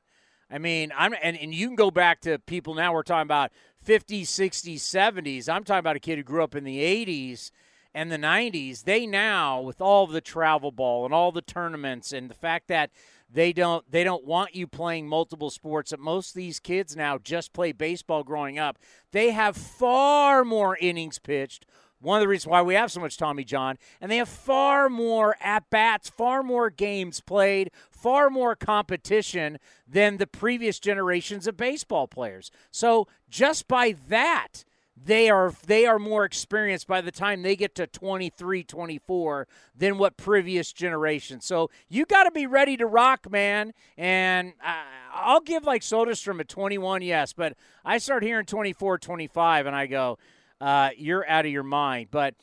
I 0.51 0.57
mean, 0.57 0.91
I'm 0.97 1.13
and, 1.21 1.37
and 1.37 1.53
you 1.55 1.67
can 1.67 1.75
go 1.75 1.91
back 1.91 2.21
to 2.21 2.37
people 2.37 2.73
now 2.73 2.93
we're 2.93 3.03
talking 3.03 3.21
about 3.21 3.51
50s, 3.85 4.23
60s, 4.23 4.75
70s. 4.75 5.49
I'm 5.49 5.63
talking 5.63 5.79
about 5.79 5.95
a 5.95 5.99
kid 5.99 6.17
who 6.17 6.23
grew 6.23 6.43
up 6.43 6.55
in 6.55 6.65
the 6.65 6.79
80s 6.79 7.51
and 7.93 8.11
the 8.11 8.17
90s. 8.17 8.83
They 8.83 9.07
now 9.07 9.61
with 9.61 9.79
all 9.81 10.07
the 10.07 10.21
travel 10.21 10.71
ball 10.71 11.05
and 11.05 11.13
all 11.13 11.31
the 11.31 11.41
tournaments 11.41 12.11
and 12.11 12.29
the 12.29 12.35
fact 12.35 12.67
that 12.67 12.91
they 13.33 13.53
don't 13.53 13.89
they 13.89 14.03
don't 14.03 14.25
want 14.25 14.55
you 14.55 14.67
playing 14.67 15.07
multiple 15.07 15.49
sports 15.49 15.91
that 15.91 15.99
most 16.01 16.35
these 16.35 16.59
kids 16.59 16.97
now 16.97 17.17
just 17.17 17.53
play 17.53 17.71
baseball 17.71 18.23
growing 18.23 18.59
up. 18.59 18.77
They 19.11 19.31
have 19.31 19.55
far 19.55 20.43
more 20.43 20.77
innings 20.77 21.17
pitched, 21.17 21.65
one 22.01 22.17
of 22.17 22.21
the 22.21 22.27
reasons 22.27 22.49
why 22.49 22.61
we 22.61 22.73
have 22.73 22.91
so 22.91 22.99
much 22.99 23.17
Tommy 23.17 23.43
John, 23.43 23.77
and 24.01 24.11
they 24.11 24.17
have 24.17 24.29
far 24.29 24.89
more 24.89 25.35
at 25.39 25.69
bats, 25.69 26.09
far 26.09 26.43
more 26.43 26.69
games 26.69 27.21
played, 27.21 27.71
far 27.89 28.29
more 28.29 28.55
competition 28.55 29.59
than 29.87 30.17
the 30.17 30.27
previous 30.27 30.79
generations 30.79 31.47
of 31.47 31.55
baseball 31.55 32.07
players. 32.07 32.51
So 32.71 33.07
just 33.29 33.67
by 33.67 33.95
that, 34.09 34.65
they 35.03 35.29
are 35.29 35.53
they 35.65 35.85
are 35.85 35.99
more 35.99 36.25
experienced 36.25 36.87
by 36.87 37.01
the 37.01 37.11
time 37.11 37.41
they 37.41 37.55
get 37.55 37.75
to 37.75 37.87
23 37.87 38.63
24 38.63 39.47
than 39.75 39.97
what 39.97 40.17
previous 40.17 40.71
generations 40.71 41.45
so 41.45 41.69
you 41.87 42.05
got 42.05 42.25
to 42.25 42.31
be 42.31 42.45
ready 42.45 42.77
to 42.77 42.85
rock 42.85 43.31
man 43.31 43.73
and 43.97 44.53
I, 44.61 44.83
i'll 45.13 45.39
give 45.39 45.63
like 45.63 45.81
Soderstrom 45.81 46.39
a 46.39 46.43
21 46.43 47.01
yes 47.01 47.33
but 47.33 47.55
i 47.83 47.97
start 47.97 48.21
hearing 48.21 48.45
24 48.45 48.99
25 48.99 49.65
and 49.65 49.75
i 49.75 49.87
go 49.87 50.19
uh, 50.61 50.91
you're 50.95 51.27
out 51.27 51.45
of 51.45 51.51
your 51.51 51.63
mind. 51.63 52.07
But 52.11 52.35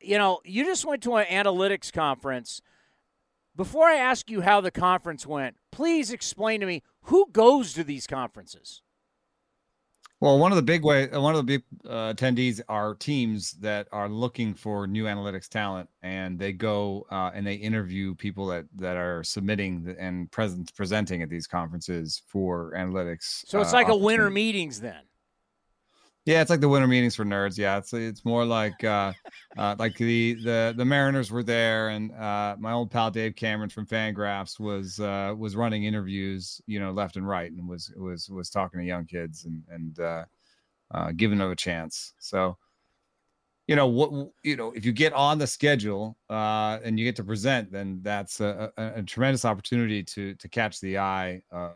you 0.00 0.18
know 0.18 0.40
you 0.44 0.64
just 0.64 0.84
went 0.84 1.02
to 1.04 1.16
an 1.16 1.26
analytics 1.26 1.92
conference. 1.92 2.60
Before 3.54 3.86
i 3.86 3.96
ask 3.96 4.30
you 4.30 4.40
how 4.40 4.62
the 4.62 4.70
conference 4.70 5.26
went 5.26 5.56
please 5.72 6.12
explain 6.12 6.60
to 6.60 6.66
me 6.66 6.82
who 7.02 7.28
goes 7.32 7.72
to 7.72 7.82
these 7.82 8.06
conferences. 8.06 8.82
Well, 10.20 10.38
one 10.38 10.52
of 10.52 10.56
the 10.56 10.62
big 10.62 10.84
way, 10.84 11.10
uh, 11.10 11.20
one 11.20 11.34
of 11.34 11.38
the 11.38 11.58
big 11.58 11.62
uh, 11.84 12.14
attendees 12.14 12.60
are 12.68 12.94
teams 12.94 13.52
that 13.54 13.88
are 13.90 14.08
looking 14.08 14.54
for 14.54 14.86
new 14.86 15.06
analytics 15.06 15.48
talent, 15.48 15.88
and 16.02 16.38
they 16.38 16.52
go 16.52 17.08
uh, 17.10 17.32
and 17.34 17.44
they 17.44 17.54
interview 17.54 18.14
people 18.14 18.46
that 18.46 18.66
that 18.76 18.96
are 18.96 19.24
submitting 19.24 19.96
and 19.98 20.30
present 20.30 20.72
presenting 20.76 21.22
at 21.22 21.28
these 21.28 21.48
conferences 21.48 22.22
for 22.28 22.72
analytics. 22.76 23.42
so 23.46 23.60
it's 23.60 23.72
uh, 23.72 23.76
like 23.76 23.88
a 23.88 23.96
winter 23.96 24.30
meetings 24.30 24.80
then 24.80 25.02
Yeah, 26.24 26.40
it's 26.40 26.50
like 26.50 26.60
the 26.60 26.68
winter 26.68 26.86
meetings 26.86 27.16
for 27.16 27.24
nerds. 27.24 27.58
Yeah, 27.58 27.78
it's 27.78 27.92
it's 27.92 28.24
more 28.24 28.44
like 28.44 28.82
uh, 28.84 29.12
uh, 29.56 29.74
like 29.78 29.96
the 29.96 30.34
the 30.34 30.74
the 30.76 30.84
Mariners 30.84 31.32
were 31.32 31.42
there, 31.42 31.88
and 31.88 32.12
uh, 32.12 32.56
my 32.58 32.72
old 32.72 32.90
pal 32.92 33.10
Dave 33.10 33.34
Cameron 33.34 33.70
from 33.70 33.86
Fangraphs 33.86 34.60
was 34.60 35.00
uh, 35.00 35.34
was 35.36 35.56
running 35.56 35.84
interviews, 35.84 36.60
you 36.66 36.78
know, 36.78 36.92
left 36.92 37.16
and 37.16 37.26
right, 37.26 37.50
and 37.50 37.68
was 37.68 37.92
was 37.96 38.28
was 38.30 38.50
talking 38.50 38.78
to 38.80 38.86
young 38.86 39.04
kids 39.04 39.44
and 39.46 39.64
and 39.68 39.98
uh, 39.98 40.24
uh, 40.92 41.12
giving 41.12 41.38
them 41.38 41.50
a 41.50 41.56
chance. 41.56 42.14
So, 42.20 42.56
you 43.66 43.76
know 43.76 43.86
what 43.86 44.10
you 44.42 44.56
know 44.56 44.72
if 44.72 44.84
you 44.84 44.92
get 44.92 45.12
on 45.12 45.38
the 45.38 45.46
schedule 45.46 46.16
uh, 46.30 46.78
and 46.84 46.98
you 46.98 47.04
get 47.04 47.16
to 47.16 47.24
present, 47.24 47.70
then 47.72 48.00
that's 48.02 48.40
a, 48.40 48.72
a, 48.76 48.92
a 48.96 49.02
tremendous 49.02 49.44
opportunity 49.44 50.02
to 50.02 50.34
to 50.34 50.48
catch 50.48 50.80
the 50.80 50.98
eye 50.98 51.42
of 51.50 51.72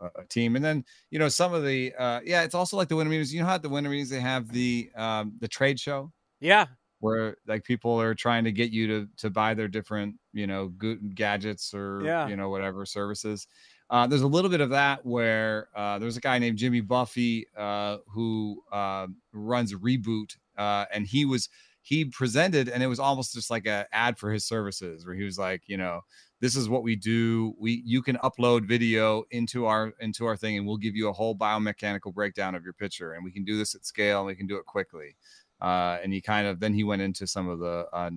a, 0.00 0.24
team. 0.24 0.56
And 0.56 0.64
then 0.64 0.84
you 1.10 1.18
know 1.18 1.28
some 1.28 1.52
of 1.54 1.64
the 1.64 1.94
uh, 1.94 2.20
yeah, 2.24 2.42
it's 2.42 2.54
also 2.54 2.76
like 2.76 2.88
the 2.88 2.96
winter 2.96 3.10
meetings. 3.10 3.32
You 3.34 3.40
know 3.40 3.46
how 3.46 3.54
at 3.54 3.62
the 3.62 3.68
winter 3.68 3.90
meetings 3.90 4.10
they 4.10 4.20
have 4.20 4.48
the 4.52 4.90
um, 4.96 5.34
the 5.40 5.48
trade 5.48 5.78
show. 5.80 6.12
yeah 6.40 6.66
where 7.00 7.36
like 7.46 7.64
people 7.64 7.98
are 8.00 8.14
trying 8.14 8.44
to 8.44 8.52
get 8.52 8.70
you 8.70 8.86
to 8.86 9.08
to 9.16 9.30
buy 9.30 9.54
their 9.54 9.68
different 9.68 10.16
you 10.32 10.46
know 10.46 10.68
good 10.68 11.14
gadgets 11.14 11.72
or 11.74 12.02
Yeah. 12.04 12.28
you 12.28 12.36
know 12.36 12.50
whatever 12.50 12.84
services. 12.86 13.46
Uh, 13.88 14.06
there's 14.06 14.22
a 14.22 14.26
little 14.28 14.50
bit 14.50 14.60
of 14.60 14.70
that 14.70 15.04
where 15.04 15.68
uh, 15.74 15.98
there's 15.98 16.16
a 16.16 16.20
guy 16.20 16.38
named 16.38 16.58
Jimmy 16.58 16.80
Buffi 16.80 17.44
uh, 17.56 17.98
who 18.06 18.62
uh, 18.70 19.08
runs 19.32 19.74
Reboot, 19.74 20.36
uh, 20.56 20.84
and 20.92 21.06
he 21.06 21.24
was 21.24 21.48
he 21.82 22.04
presented, 22.04 22.68
and 22.68 22.82
it 22.82 22.86
was 22.86 23.00
almost 23.00 23.32
just 23.34 23.50
like 23.50 23.66
a 23.66 23.86
ad 23.92 24.18
for 24.18 24.30
his 24.30 24.44
services, 24.44 25.04
where 25.06 25.14
he 25.14 25.24
was 25.24 25.38
like, 25.38 25.62
you 25.66 25.76
know, 25.78 26.02
this 26.40 26.56
is 26.56 26.68
what 26.68 26.82
we 26.82 26.96
do. 26.96 27.54
We 27.58 27.82
you 27.84 28.02
can 28.02 28.16
upload 28.18 28.66
video 28.66 29.24
into 29.30 29.66
our 29.66 29.92
into 30.00 30.26
our 30.26 30.36
thing, 30.36 30.56
and 30.56 30.66
we'll 30.66 30.78
give 30.78 30.96
you 30.96 31.08
a 31.08 31.12
whole 31.12 31.36
biomechanical 31.36 32.14
breakdown 32.14 32.54
of 32.54 32.64
your 32.64 32.72
picture, 32.72 33.12
and 33.12 33.24
we 33.24 33.30
can 33.30 33.44
do 33.44 33.58
this 33.58 33.74
at 33.74 33.84
scale, 33.84 34.20
and 34.20 34.26
we 34.26 34.34
can 34.34 34.46
do 34.46 34.56
it 34.56 34.66
quickly. 34.66 35.16
Uh, 35.60 35.98
and 36.02 36.12
he 36.12 36.20
kind 36.22 36.46
of 36.46 36.58
then 36.58 36.72
he 36.72 36.84
went 36.84 37.02
into 37.02 37.26
some 37.26 37.48
of 37.48 37.58
the 37.58 37.86
uh, 37.92 38.10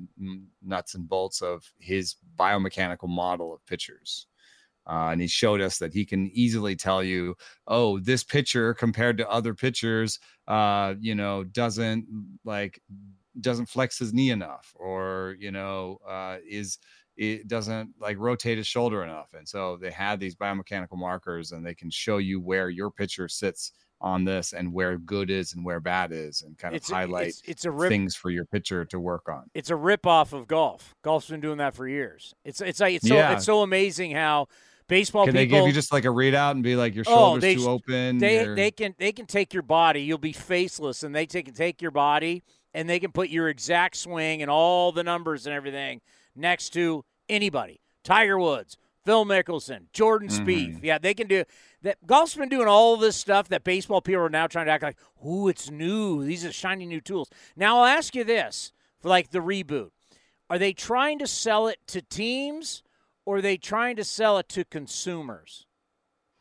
nuts 0.61 0.95
and 0.95 1.09
bolts 1.09 1.41
of 1.41 1.69
his 1.79 2.15
biomechanical 2.37 3.09
model 3.09 3.53
of 3.53 3.65
pictures. 3.65 4.27
Uh, 4.85 5.09
and 5.11 5.21
he 5.21 5.27
showed 5.27 5.61
us 5.61 5.77
that 5.77 5.93
he 5.93 6.05
can 6.05 6.29
easily 6.33 6.75
tell 6.75 7.01
you, 7.01 7.35
oh, 7.67 7.99
this 7.99 8.23
picture 8.23 8.73
compared 8.73 9.17
to 9.17 9.29
other 9.29 9.53
pictures, 9.53 10.19
uh, 10.47 10.93
you 10.99 11.15
know, 11.15 11.43
doesn't 11.43 12.05
like 12.43 12.81
doesn't 13.41 13.65
flex 13.67 13.97
his 13.97 14.13
knee 14.13 14.29
enough, 14.29 14.73
or 14.75 15.35
you 15.39 15.51
know, 15.51 15.99
uh, 16.07 16.37
is 16.47 16.77
it 17.17 17.47
doesn't 17.47 17.91
like 17.99 18.17
rotate 18.17 18.57
his 18.57 18.67
shoulder 18.67 19.03
enough. 19.03 19.33
And 19.33 19.47
so 19.47 19.77
they 19.77 19.91
had 19.91 20.19
these 20.19 20.35
biomechanical 20.35 20.97
markers, 20.97 21.51
and 21.51 21.65
they 21.65 21.75
can 21.75 21.89
show 21.89 22.17
you 22.17 22.39
where 22.41 22.69
your 22.69 22.89
pitcher 22.91 23.27
sits 23.27 23.71
on 24.01 24.25
this 24.25 24.51
and 24.53 24.73
where 24.73 24.97
good 24.97 25.29
is 25.29 25.53
and 25.53 25.63
where 25.63 25.79
bad 25.79 26.11
is, 26.11 26.41
and 26.41 26.57
kind 26.57 26.73
of 26.73 26.77
It's 26.77 26.89
highlight 26.91 27.27
it's- 27.27 27.41
it's 27.45 27.65
a 27.65 27.71
rip- 27.71 27.89
things 27.89 28.15
for 28.15 28.29
your 28.31 28.43
pitcher 28.45 28.83
to 28.85 28.99
work 28.99 29.29
on. 29.29 29.49
it's 29.53 29.69
a 29.69 29.75
rip 29.75 30.05
off 30.05 30.33
of 30.33 30.45
golf. 30.47 30.93
Golf's 31.03 31.29
been 31.29 31.39
doing 31.39 31.57
that 31.59 31.73
for 31.73 31.87
years. 31.87 32.33
It's 32.43 32.59
it's 32.59 32.79
like 32.81 32.95
it's 32.95 33.07
so 33.07 33.15
Yeah. 33.15 33.33
it's 33.33 33.45
so 33.45 33.61
amazing 33.61 34.11
how 34.11 34.47
baseball 34.89 35.25
Can 35.25 35.33
they 35.35 35.45
people 35.45 35.59
give 35.59 35.67
you 35.67 35.73
just 35.73 35.93
like 35.93 36.03
a 36.03 36.09
readout 36.09 36.51
and 36.51 36.61
be 36.63 36.75
like 36.75 36.93
your 36.95 37.05
Oh, 37.07 37.11
shoulders 37.37 37.41
they 37.43 37.55
too 37.55 37.69
open? 37.69 38.17
they 38.17 38.45
they 38.45 38.71
can 38.71 38.93
they 38.97 39.13
can 39.13 39.25
take 39.25 39.53
your 39.53 39.63
body. 39.63 40.01
You'll 40.01 40.17
be 40.17 40.33
faceless, 40.33 41.03
and 41.03 41.15
they 41.15 41.25
take 41.25 41.53
take 41.55 41.81
your 41.81 41.91
body 41.91 42.43
and 42.73 42.89
they 42.89 42.99
can 42.99 43.11
put 43.13 43.29
your 43.29 43.47
exact 43.47 43.95
swing 43.95 44.41
and 44.41 44.51
all 44.51 44.91
the 44.91 45.03
numbers 45.03 45.45
and 45.45 45.55
everything 45.55 46.01
next 46.35 46.69
to 46.71 47.05
anybody. 47.29 47.79
Tiger 48.03 48.37
Woods, 48.37 48.77
Phil 49.05 49.25
Mickelson, 49.25 49.91
Jordan 49.93 50.29
mm-hmm. 50.29 50.45
Spieth. 50.45 50.83
Yeah, 50.83 50.97
they 50.97 51.13
can 51.13 51.27
do 51.27 51.43
that. 51.81 52.05
Golf's 52.05 52.35
been 52.35 52.49
doing 52.49 52.67
all 52.67 52.97
this 52.97 53.15
stuff 53.15 53.49
that 53.49 53.63
baseball 53.63 54.01
people 54.01 54.23
are 54.23 54.29
now 54.29 54.47
trying 54.47 54.65
to 54.67 54.71
act 54.71 54.83
like, 54.83 54.97
"Ooh, 55.25 55.47
it's 55.47 55.69
new. 55.69 56.23
These 56.23 56.45
are 56.45 56.51
shiny 56.51 56.85
new 56.85 57.01
tools." 57.01 57.29
Now 57.55 57.79
I'll 57.79 57.85
ask 57.85 58.15
you 58.15 58.23
this: 58.23 58.71
for 59.01 59.09
like 59.09 59.31
the 59.31 59.39
reboot, 59.39 59.91
are 60.49 60.59
they 60.59 60.73
trying 60.73 61.19
to 61.19 61.27
sell 61.27 61.67
it 61.67 61.79
to 61.87 62.01
teams, 62.01 62.83
or 63.25 63.37
are 63.37 63.41
they 63.41 63.57
trying 63.57 63.95
to 63.97 64.03
sell 64.03 64.37
it 64.37 64.49
to 64.49 64.65
consumers, 64.65 65.65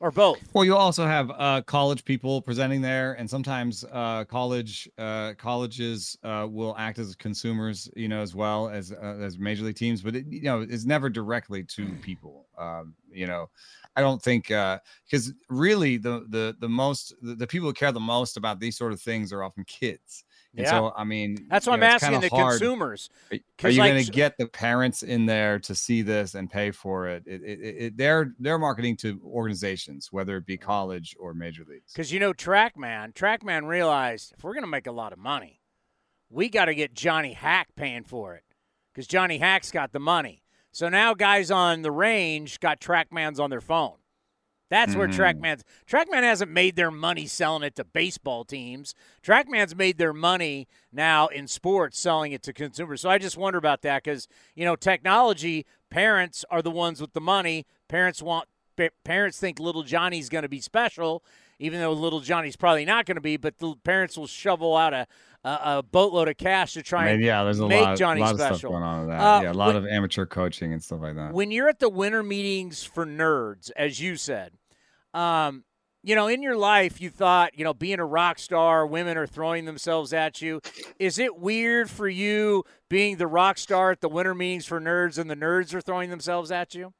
or 0.02 0.10
both? 0.10 0.40
Well, 0.52 0.64
you 0.64 0.76
also 0.76 1.06
have 1.06 1.30
uh, 1.38 1.62
college 1.62 2.04
people 2.04 2.42
presenting 2.42 2.82
there, 2.82 3.12
and 3.14 3.30
sometimes 3.30 3.84
uh, 3.92 4.24
college 4.24 4.88
uh, 4.98 5.34
colleges 5.38 6.18
uh, 6.24 6.48
will 6.50 6.74
act 6.76 6.98
as 6.98 7.14
consumers, 7.14 7.88
you 7.94 8.08
know, 8.08 8.20
as 8.20 8.34
well 8.34 8.68
as 8.68 8.92
uh, 8.92 9.16
as 9.20 9.38
major 9.38 9.62
league 9.62 9.76
teams. 9.76 10.02
But 10.02 10.16
it, 10.16 10.26
you 10.28 10.42
know, 10.42 10.60
it's 10.60 10.84
never 10.84 11.08
directly 11.08 11.62
to 11.62 11.94
people. 12.02 12.48
Um, 12.58 12.94
you 13.12 13.28
know, 13.28 13.48
I 13.94 14.00
don't 14.00 14.20
think 14.20 14.48
because 14.48 15.32
really 15.48 15.98
the 15.98 16.26
the 16.28 16.56
the 16.58 16.68
most 16.68 17.14
the, 17.22 17.36
the 17.36 17.46
people 17.46 17.68
who 17.68 17.72
care 17.72 17.92
the 17.92 18.00
most 18.00 18.36
about 18.36 18.58
these 18.58 18.76
sort 18.76 18.92
of 18.92 19.00
things 19.00 19.32
are 19.32 19.44
often 19.44 19.64
kids. 19.64 20.24
And 20.54 20.66
Yeah. 20.66 20.70
so, 20.70 20.92
I 20.94 21.04
mean, 21.04 21.46
That's 21.48 21.66
what 21.66 21.74
I'm 21.74 21.82
it's 21.82 22.02
asking 22.04 22.20
the 22.20 22.28
hard. 22.28 22.58
consumers. 22.58 23.08
Are- 23.30 23.70
you 23.70 23.78
like, 23.80 23.92
going 23.92 24.04
to 24.04 24.10
get 24.10 24.36
the 24.36 24.46
parents 24.46 25.02
in 25.02 25.24
there 25.24 25.58
to 25.60 25.74
see 25.74 26.02
this 26.02 26.34
and 26.34 26.50
pay 26.50 26.70
for 26.70 27.08
it? 27.08 27.22
It, 27.26 27.42
it, 27.42 27.60
it, 27.60 27.76
it 27.84 27.96
they're 27.96 28.34
they're 28.38 28.58
marketing 28.58 28.96
to 28.98 29.18
organizations, 29.24 30.12
whether 30.12 30.36
it 30.36 30.44
be 30.44 30.58
college 30.58 31.16
or 31.18 31.32
major 31.32 31.64
leagues. 31.66 31.92
Because 31.92 32.12
you 32.12 32.20
know, 32.20 32.34
TrackMan, 32.34 33.14
TrackMan 33.14 33.66
realized 33.66 34.34
if 34.36 34.44
we're 34.44 34.52
going 34.52 34.64
to 34.64 34.68
make 34.70 34.86
a 34.86 34.92
lot 34.92 35.12
of 35.14 35.18
money, 35.18 35.60
we 36.28 36.50
got 36.50 36.66
to 36.66 36.74
get 36.74 36.92
Johnny 36.94 37.32
Hack 37.32 37.68
paying 37.74 38.04
for 38.04 38.34
it 38.34 38.44
because 38.92 39.06
Johnny 39.06 39.38
Hack's 39.38 39.70
got 39.70 39.92
the 39.92 40.00
money. 40.00 40.42
So 40.70 40.88
now 40.90 41.14
guys 41.14 41.50
on 41.50 41.80
the 41.82 41.90
range 41.90 42.60
got 42.60 42.80
TrackMans 42.80 43.38
on 43.38 43.48
their 43.50 43.60
phone. 43.62 43.96
That's 44.72 44.96
where 44.96 45.06
Mhm. 45.06 45.12
TrackMan's 45.42 45.64
TrackMan 45.86 46.22
hasn't 46.22 46.50
made 46.50 46.76
their 46.76 46.90
money 46.90 47.26
selling 47.26 47.62
it 47.62 47.76
to 47.76 47.84
baseball 47.84 48.42
teams. 48.44 48.94
TrackMan's 49.22 49.76
made 49.76 49.98
their 49.98 50.14
money 50.14 50.66
now 50.90 51.26
in 51.26 51.46
sports 51.46 51.98
selling 52.00 52.32
it 52.32 52.42
to 52.44 52.54
consumers. 52.54 53.02
So 53.02 53.10
I 53.10 53.18
just 53.18 53.36
wonder 53.36 53.58
about 53.58 53.82
that 53.82 54.02
because 54.02 54.28
you 54.54 54.64
know 54.64 54.74
technology. 54.74 55.66
Parents 55.90 56.42
are 56.50 56.62
the 56.62 56.70
ones 56.70 57.02
with 57.02 57.12
the 57.12 57.20
money. 57.20 57.66
Parents 57.86 58.22
want 58.22 58.48
pa- 58.78 58.88
parents 59.04 59.38
think 59.38 59.60
little 59.60 59.82
Johnny's 59.82 60.30
going 60.30 60.40
to 60.40 60.48
be 60.48 60.58
special, 60.60 61.22
even 61.58 61.78
though 61.80 61.92
little 61.92 62.20
Johnny's 62.20 62.56
probably 62.56 62.86
not 62.86 63.04
going 63.04 63.16
to 63.16 63.20
be. 63.20 63.36
But 63.36 63.58
the 63.58 63.74
parents 63.84 64.16
will 64.16 64.26
shovel 64.26 64.74
out 64.74 64.94
a 64.94 65.06
a, 65.44 65.58
a 65.78 65.82
boatload 65.82 66.28
of 66.28 66.36
cash 66.38 66.72
to 66.74 66.82
try 66.84 67.02
I 67.02 67.04
mean, 67.06 67.14
and 67.16 67.24
yeah, 67.24 67.42
there's 67.44 67.58
a 67.58 67.66
make 67.66 67.82
lot, 67.84 67.98
Johnny 67.98 68.20
lot 68.22 68.34
of 68.34 68.38
special. 68.40 68.56
stuff 68.58 68.70
going 68.70 68.82
on 68.84 69.00
with 69.00 69.08
that. 69.10 69.20
Uh, 69.20 69.40
yeah, 69.42 69.50
a 69.50 69.52
lot 69.52 69.66
when- 69.66 69.76
of 69.76 69.86
amateur 69.86 70.24
coaching 70.24 70.72
and 70.72 70.82
stuff 70.82 71.00
like 71.02 71.16
that. 71.16 71.32
when 71.34 71.50
you're 71.50 71.68
at 71.68 71.80
the 71.80 71.88
winter 71.90 72.22
meetings 72.22 72.84
for 72.84 73.04
nerds, 73.04 73.70
as 73.76 74.00
you 74.00 74.14
said, 74.16 74.52
um, 75.14 75.64
you 76.02 76.16
know, 76.16 76.26
in 76.26 76.42
your 76.42 76.56
life, 76.56 77.00
you 77.00 77.10
thought, 77.10 77.56
you 77.56 77.64
know, 77.64 77.74
being 77.74 78.00
a 78.00 78.04
rock 78.04 78.38
star, 78.38 78.86
women 78.86 79.16
are 79.16 79.26
throwing 79.26 79.64
themselves 79.64 80.12
at 80.12 80.42
you. 80.42 80.60
Is 80.98 81.18
it 81.18 81.38
weird 81.38 81.88
for 81.88 82.08
you 82.08 82.64
being 82.88 83.16
the 83.16 83.28
rock 83.28 83.56
star 83.56 83.92
at 83.92 84.00
the 84.00 84.08
winter 84.08 84.34
meetings 84.34 84.66
for 84.66 84.80
nerds 84.80 85.18
and 85.18 85.30
the 85.30 85.36
nerds 85.36 85.74
are 85.74 85.80
throwing 85.80 86.10
themselves 86.10 86.50
at 86.50 86.74
you? 86.74 86.92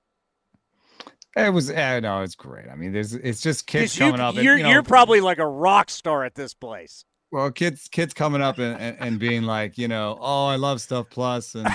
It 1.34 1.52
was, 1.52 1.70
eh, 1.70 2.00
no, 2.00 2.22
it's 2.22 2.34
great. 2.36 2.68
I 2.70 2.76
mean, 2.76 2.92
there's, 2.92 3.14
it's 3.14 3.40
just 3.40 3.66
kids 3.66 3.98
you, 3.98 4.06
coming 4.06 4.20
up. 4.20 4.34
you're, 4.36 4.56
you 4.56 4.62
know, 4.62 4.70
you're 4.70 4.82
probably 4.82 5.20
like 5.20 5.38
a 5.38 5.48
rock 5.48 5.90
star 5.90 6.24
at 6.24 6.34
this 6.34 6.54
place. 6.54 7.04
well, 7.32 7.50
kids, 7.50 7.88
kids 7.88 8.12
coming 8.12 8.42
up 8.42 8.58
and, 8.58 8.78
and, 8.78 8.96
and 9.00 9.18
being 9.18 9.42
like, 9.42 9.78
you 9.78 9.88
know, 9.88 10.18
oh, 10.20 10.46
I 10.46 10.56
love 10.56 10.82
Stuff 10.82 11.06
Plus, 11.10 11.54
and 11.54 11.66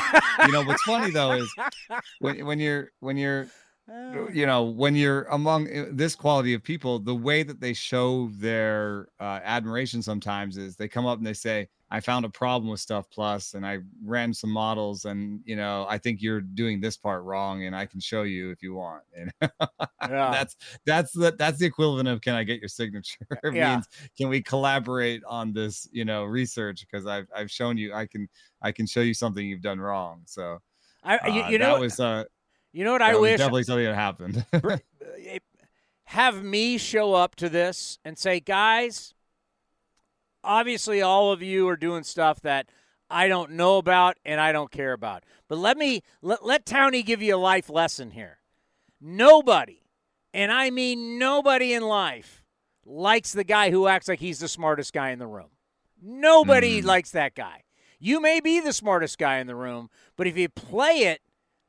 you 0.46 0.52
know, 0.52 0.64
what's 0.64 0.84
funny 0.84 1.10
though 1.12 1.34
is 1.34 1.52
when 2.20 2.46
when 2.46 2.60
you're 2.60 2.92
when 3.00 3.18
you're 3.18 3.48
you 4.34 4.46
know 4.46 4.64
when 4.64 4.96
you're 4.96 5.24
among 5.26 5.68
uh, 5.76 5.88
this 5.92 6.16
quality 6.16 6.54
of 6.54 6.64
people 6.64 6.98
the 6.98 7.14
way 7.16 7.44
that 7.44 7.60
they 7.60 7.74
show 7.74 8.28
their 8.30 9.10
uh, 9.20 9.40
admiration 9.44 10.02
sometimes 10.02 10.58
is 10.58 10.78
they 10.78 10.88
come 10.88 11.06
up 11.06 11.18
and 11.18 11.28
they 11.28 11.34
say 11.34 11.68
i 11.92 12.00
found 12.00 12.24
a 12.26 12.30
problem 12.30 12.70
with 12.72 12.80
stuff 12.80 13.10
plus 13.10 13.54
and 13.54 13.66
i 13.68 13.80
ran 14.02 14.34
some 14.34 14.50
models 14.50 15.04
and 15.06 15.42
you 15.46 15.58
know 15.58 15.86
i 15.90 15.98
think 15.98 16.22
you're 16.22 16.40
doing 16.40 16.80
this 16.80 16.96
part 16.96 17.24
wrong 17.24 17.64
and 17.66 17.76
i 17.76 17.86
can 17.86 18.00
show 18.00 18.24
you 18.24 18.50
if 18.52 18.62
you 18.64 18.74
want. 18.74 19.04
And 19.14 19.32
Yeah. 20.02 20.34
that's 20.34 20.56
that's 20.86 21.12
the 21.14 21.36
that's 21.38 21.60
the 21.60 21.66
equivalent 21.66 22.08
of 22.08 22.22
can 22.22 22.36
i 22.36 22.44
get 22.44 22.60
your 22.60 22.70
signature? 22.70 23.26
It 23.44 23.54
Yeah. 23.54 23.56
means 23.56 23.88
can 24.18 24.30
we 24.30 24.42
collaborate 24.42 25.24
on 25.26 25.54
this 25.54 25.88
you 25.92 26.06
know 26.06 26.24
research? 26.26 26.82
Because 26.82 27.06
i've 27.06 27.28
i've 27.36 27.52
shown 27.52 27.78
you 27.78 27.94
i 27.94 28.06
can 28.06 28.28
i 28.62 28.72
can 28.72 28.86
show 28.86 29.02
you 29.02 29.14
something 29.14 29.46
you've 29.48 29.62
done 29.62 29.80
wrong 29.80 30.24
so 30.26 30.60
I, 31.04 31.20
you, 31.28 31.42
uh, 31.48 31.52
you 31.52 31.58
know, 31.60 31.76
that 31.76 31.78
was 31.78 32.00
uh 32.00 32.26
you 32.72 32.84
know 32.84 32.94
what 32.94 33.00
that 33.00 33.16
I 33.16 33.20
wish 33.20 33.38
definitely 33.38 33.64
something 33.64 33.86
that 33.86 33.96
happened 33.96 34.46
eh, 35.26 35.40
have 36.06 36.44
me 36.44 36.78
show 36.78 37.14
up 37.14 37.36
to 37.36 37.50
this 37.50 38.00
and 38.06 38.18
say, 38.18 38.40
guys, 38.40 39.14
obviously 40.44 41.02
all 41.02 41.34
of 41.34 41.42
you 41.42 41.68
are 41.68 41.76
doing 41.76 42.04
stuff 42.04 42.40
that 42.42 42.70
I 43.10 43.28
don't 43.28 43.52
know 43.52 43.78
about 43.78 44.18
and 44.26 44.40
I 44.40 44.52
don't 44.52 44.72
care 44.72 44.94
about. 44.94 45.24
But 45.48 45.58
let 45.58 45.78
me 45.78 46.02
let, 46.22 46.46
let 46.46 46.66
Townie 46.66 47.06
give 47.06 47.22
you 47.22 47.36
a 47.36 47.38
life 47.38 47.70
lesson 47.70 48.12
here. 48.12 48.40
Nobody, 49.02 49.84
and 50.34 50.52
I 50.52 50.70
mean 50.70 51.20
nobody 51.20 51.74
in 51.74 51.84
life, 51.84 52.44
likes 52.86 53.34
the 53.34 53.44
guy 53.44 53.70
who 53.70 53.88
acts 53.88 54.08
like 54.08 54.20
he's 54.20 54.40
the 54.40 54.48
smartest 54.48 54.94
guy 54.94 55.10
in 55.10 55.20
the 55.20 55.28
room. 55.28 55.50
Nobody 56.02 56.82
mm. 56.82 56.86
likes 56.86 57.12
that 57.12 57.36
guy. 57.36 57.64
You 58.00 58.22
may 58.22 58.40
be 58.40 58.60
the 58.60 58.74
smartest 58.74 59.18
guy 59.18 59.40
in 59.40 59.48
the 59.48 59.56
room, 59.56 59.90
but 60.16 60.28
if 60.28 60.38
you 60.38 60.48
play 60.50 61.00
it 61.00 61.22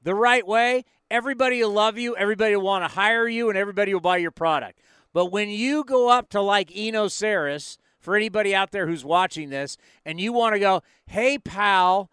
the 0.02 0.14
right 0.14 0.46
way, 0.46 0.84
everybody 1.10 1.62
will 1.62 1.72
love 1.72 1.98
you, 1.98 2.16
everybody 2.16 2.54
will 2.56 2.64
want 2.64 2.84
to 2.84 2.94
hire 2.94 3.28
you, 3.28 3.48
and 3.48 3.58
everybody 3.58 3.92
will 3.92 4.00
buy 4.00 4.16
your 4.18 4.30
product. 4.30 4.80
But 5.12 5.26
when 5.26 5.48
you 5.48 5.84
go 5.84 6.08
up 6.10 6.28
to 6.30 6.40
like 6.40 6.70
Eno 6.74 7.06
Sarris, 7.06 7.78
for 7.98 8.14
anybody 8.14 8.54
out 8.54 8.70
there 8.70 8.86
who's 8.86 9.04
watching 9.04 9.50
this, 9.50 9.76
and 10.04 10.20
you 10.20 10.32
want 10.32 10.54
to 10.54 10.60
go, 10.60 10.82
hey, 11.06 11.38
pal, 11.38 12.10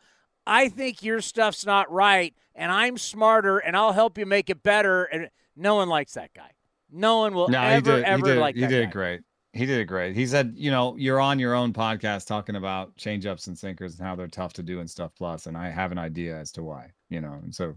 I 0.47 0.67
think 0.69 1.03
your 1.03 1.21
stuff's 1.21 1.65
not 1.65 1.91
right, 1.91 2.33
and 2.55 2.71
I'm 2.71 2.97
smarter, 2.97 3.59
and 3.59 3.77
I'll 3.77 3.93
help 3.93 4.17
you 4.17 4.25
make 4.25 4.49
it 4.49 4.63
better. 4.63 5.03
And 5.05 5.29
no 5.55 5.75
one 5.75 5.87
likes 5.89 6.13
that 6.13 6.33
guy. 6.33 6.51
No 6.91 7.19
one 7.19 7.33
will 7.33 7.49
No, 7.49 7.61
ever, 7.61 7.75
he 7.75 7.97
did. 7.97 8.05
ever 8.05 8.27
he 8.27 8.33
did, 8.33 8.39
like 8.39 8.55
he 8.55 8.61
that 8.61 8.69
did 8.69 8.85
guy. 8.85 8.91
great. 8.91 9.21
He 9.53 9.65
did 9.65 9.79
it 9.79 9.85
great. 9.85 10.15
He 10.15 10.27
said, 10.27 10.53
you 10.57 10.69
know, 10.69 10.95
you're 10.97 11.19
on 11.19 11.39
your 11.39 11.53
own 11.55 11.71
podcast 11.71 12.27
talking 12.27 12.57
about 12.57 12.95
change 12.97 13.25
ups 13.25 13.47
and 13.47 13.57
sinkers 13.57 13.97
and 13.97 14.05
how 14.05 14.15
they're 14.15 14.27
tough 14.27 14.51
to 14.53 14.63
do 14.63 14.81
and 14.81 14.89
stuff. 14.89 15.11
Plus, 15.17 15.45
and 15.45 15.57
I 15.57 15.69
have 15.69 15.93
an 15.93 15.97
idea 15.97 16.37
as 16.37 16.51
to 16.53 16.63
why. 16.63 16.91
You 17.15 17.21
know, 17.21 17.39
and 17.43 17.55
so 17.55 17.75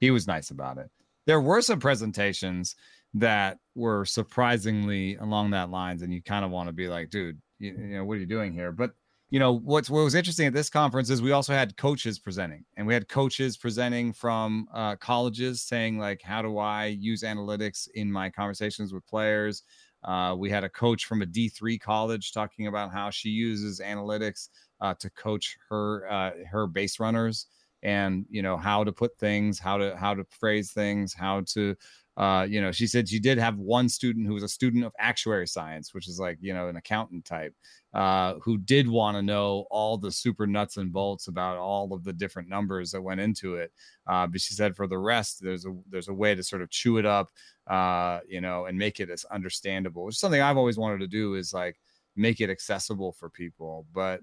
he 0.00 0.10
was 0.10 0.26
nice 0.26 0.50
about 0.50 0.78
it. 0.78 0.90
There 1.26 1.40
were 1.40 1.60
some 1.60 1.80
presentations 1.80 2.76
that 3.14 3.58
were 3.74 4.04
surprisingly 4.04 5.16
along 5.16 5.50
that 5.50 5.70
lines, 5.70 6.02
and 6.02 6.12
you 6.12 6.22
kind 6.22 6.44
of 6.44 6.50
want 6.50 6.68
to 6.68 6.72
be 6.72 6.88
like, 6.88 7.10
dude, 7.10 7.40
you, 7.58 7.72
you 7.72 7.96
know, 7.96 8.04
what 8.04 8.14
are 8.14 8.20
you 8.20 8.26
doing 8.26 8.52
here? 8.52 8.70
But 8.70 8.92
you 9.30 9.40
know 9.40 9.58
what's 9.58 9.90
what 9.90 10.04
was 10.04 10.14
interesting 10.14 10.46
at 10.46 10.52
this 10.52 10.70
conference 10.70 11.10
is 11.10 11.20
we 11.20 11.32
also 11.32 11.52
had 11.52 11.76
coaches 11.76 12.18
presenting 12.18 12.64
and 12.76 12.86
we 12.86 12.94
had 12.94 13.08
coaches 13.08 13.56
presenting 13.56 14.12
from 14.12 14.68
uh, 14.72 14.94
colleges 14.96 15.62
saying 15.62 15.98
like 15.98 16.22
how 16.22 16.40
do 16.40 16.58
i 16.58 16.86
use 16.86 17.22
analytics 17.22 17.88
in 17.94 18.10
my 18.10 18.30
conversations 18.30 18.92
with 18.92 19.06
players 19.06 19.64
uh, 20.04 20.32
we 20.38 20.48
had 20.48 20.62
a 20.62 20.68
coach 20.68 21.06
from 21.06 21.22
a 21.22 21.26
d3 21.26 21.80
college 21.80 22.32
talking 22.32 22.68
about 22.68 22.92
how 22.92 23.10
she 23.10 23.28
uses 23.28 23.80
analytics 23.80 24.48
uh, 24.80 24.94
to 24.94 25.10
coach 25.10 25.56
her 25.68 26.08
uh, 26.08 26.30
her 26.48 26.68
base 26.68 27.00
runners 27.00 27.46
and 27.82 28.26
you 28.30 28.42
know 28.42 28.56
how 28.56 28.82
to 28.82 28.92
put 28.92 29.16
things 29.18 29.58
how 29.58 29.76
to 29.76 29.96
how 29.96 30.14
to 30.14 30.24
phrase 30.24 30.72
things 30.72 31.12
how 31.12 31.42
to 31.42 31.76
uh, 32.16 32.46
you 32.48 32.62
know, 32.62 32.72
she 32.72 32.86
said 32.86 33.08
she 33.08 33.18
did 33.18 33.36
have 33.36 33.58
one 33.58 33.88
student 33.90 34.26
who 34.26 34.32
was 34.32 34.42
a 34.42 34.48
student 34.48 34.84
of 34.84 34.92
actuary 34.98 35.46
science, 35.46 35.92
which 35.92 36.08
is 36.08 36.18
like, 36.18 36.38
you 36.40 36.54
know, 36.54 36.68
an 36.68 36.76
accountant 36.76 37.26
type, 37.26 37.54
uh, 37.92 38.34
who 38.42 38.56
did 38.56 38.88
want 38.88 39.16
to 39.16 39.22
know 39.22 39.66
all 39.70 39.98
the 39.98 40.10
super 40.10 40.46
nuts 40.46 40.78
and 40.78 40.92
bolts 40.92 41.28
about 41.28 41.58
all 41.58 41.92
of 41.92 42.04
the 42.04 42.14
different 42.14 42.48
numbers 42.48 42.90
that 42.90 43.02
went 43.02 43.20
into 43.20 43.56
it. 43.56 43.70
Uh, 44.06 44.26
but 44.26 44.40
she 44.40 44.54
said 44.54 44.74
for 44.74 44.86
the 44.86 44.96
rest, 44.96 45.42
there's 45.42 45.66
a 45.66 45.76
there's 45.90 46.08
a 46.08 46.14
way 46.14 46.34
to 46.34 46.42
sort 46.42 46.62
of 46.62 46.70
chew 46.70 46.96
it 46.96 47.04
up, 47.04 47.30
uh, 47.66 48.20
you 48.26 48.40
know, 48.40 48.64
and 48.64 48.78
make 48.78 48.98
it 48.98 49.10
as 49.10 49.26
understandable, 49.26 50.04
which 50.04 50.14
is 50.14 50.20
something 50.20 50.40
I've 50.40 50.56
always 50.56 50.78
wanted 50.78 51.00
to 51.00 51.06
do 51.06 51.34
is 51.34 51.52
like 51.52 51.78
make 52.16 52.40
it 52.40 52.48
accessible 52.48 53.12
for 53.12 53.28
people. 53.28 53.86
But 53.92 54.22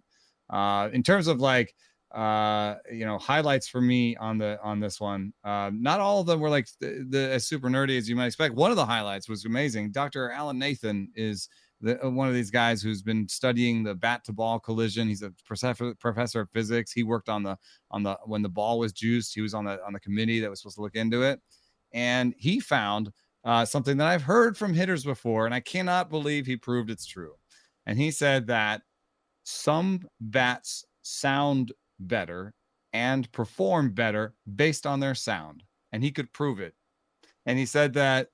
uh, 0.49 0.89
in 0.93 1.03
terms 1.03 1.27
of 1.27 1.39
like 1.39 1.75
uh 2.13 2.75
you 2.91 3.05
know 3.05 3.17
highlights 3.17 3.67
for 3.67 3.81
me 3.81 4.15
on 4.17 4.37
the 4.37 4.59
on 4.63 4.79
this 4.79 4.99
one. 4.99 5.33
Uh, 5.43 5.71
not 5.73 5.99
all 5.99 6.21
of 6.21 6.27
them 6.27 6.39
were 6.39 6.49
like 6.49 6.67
the, 6.79 7.05
the, 7.09 7.31
as 7.31 7.47
super 7.47 7.69
nerdy 7.69 7.97
as 7.97 8.07
you 8.07 8.15
might 8.15 8.27
expect. 8.27 8.55
One 8.55 8.71
of 8.71 8.77
the 8.77 8.85
highlights 8.85 9.27
was 9.27 9.45
amazing. 9.45 9.91
Dr 9.91 10.31
alan 10.31 10.59
nathan 10.59 11.09
is 11.15 11.49
the, 11.81 12.03
uh, 12.05 12.09
one 12.09 12.27
of 12.27 12.33
these 12.33 12.51
guys 12.51 12.81
who's 12.81 13.01
been 13.01 13.27
studying 13.27 13.83
the 13.83 13.95
bat 13.95 14.23
to 14.25 14.31
ball 14.31 14.59
collision. 14.59 15.07
He's 15.07 15.23
a 15.23 15.33
professor 15.45 15.95
professor 15.95 16.41
of 16.41 16.49
physics. 16.51 16.91
He 16.91 17.03
worked 17.03 17.29
on 17.29 17.43
the 17.43 17.57
on 17.91 18.03
the 18.03 18.17
when 18.25 18.41
the 18.41 18.49
ball 18.49 18.79
was 18.79 18.93
juiced 18.93 19.33
he 19.33 19.41
was 19.41 19.53
on 19.53 19.65
the 19.65 19.83
on 19.85 19.93
the 19.93 19.99
committee 19.99 20.39
that 20.39 20.49
was 20.49 20.61
supposed 20.61 20.75
to 20.75 20.81
look 20.81 20.95
into 20.95 21.23
it. 21.23 21.39
And 21.91 22.33
he 22.37 22.59
found 22.59 23.11
uh, 23.43 23.65
something 23.65 23.97
that 23.97 24.07
i've 24.07 24.21
heard 24.21 24.57
from 24.57 24.73
hitters 24.73 25.03
before 25.03 25.45
and 25.45 25.53
i 25.53 25.59
cannot 25.59 26.09
believe 26.09 26.45
he 26.45 26.55
proved 26.55 26.89
it's 26.89 27.05
true. 27.05 27.33
And 27.85 27.97
he 27.97 28.11
said 28.11 28.47
that 28.47 28.81
some 29.43 30.07
bats 30.21 30.85
sound 31.01 31.73
better 31.99 32.53
and 32.93 33.31
perform 33.31 33.91
better 33.91 34.33
based 34.55 34.85
on 34.85 34.99
their 34.99 35.15
sound. 35.15 35.63
And 35.91 36.03
he 36.03 36.11
could 36.11 36.31
prove 36.33 36.59
it. 36.59 36.73
And 37.45 37.57
he 37.57 37.65
said 37.65 37.93
that 37.93 38.29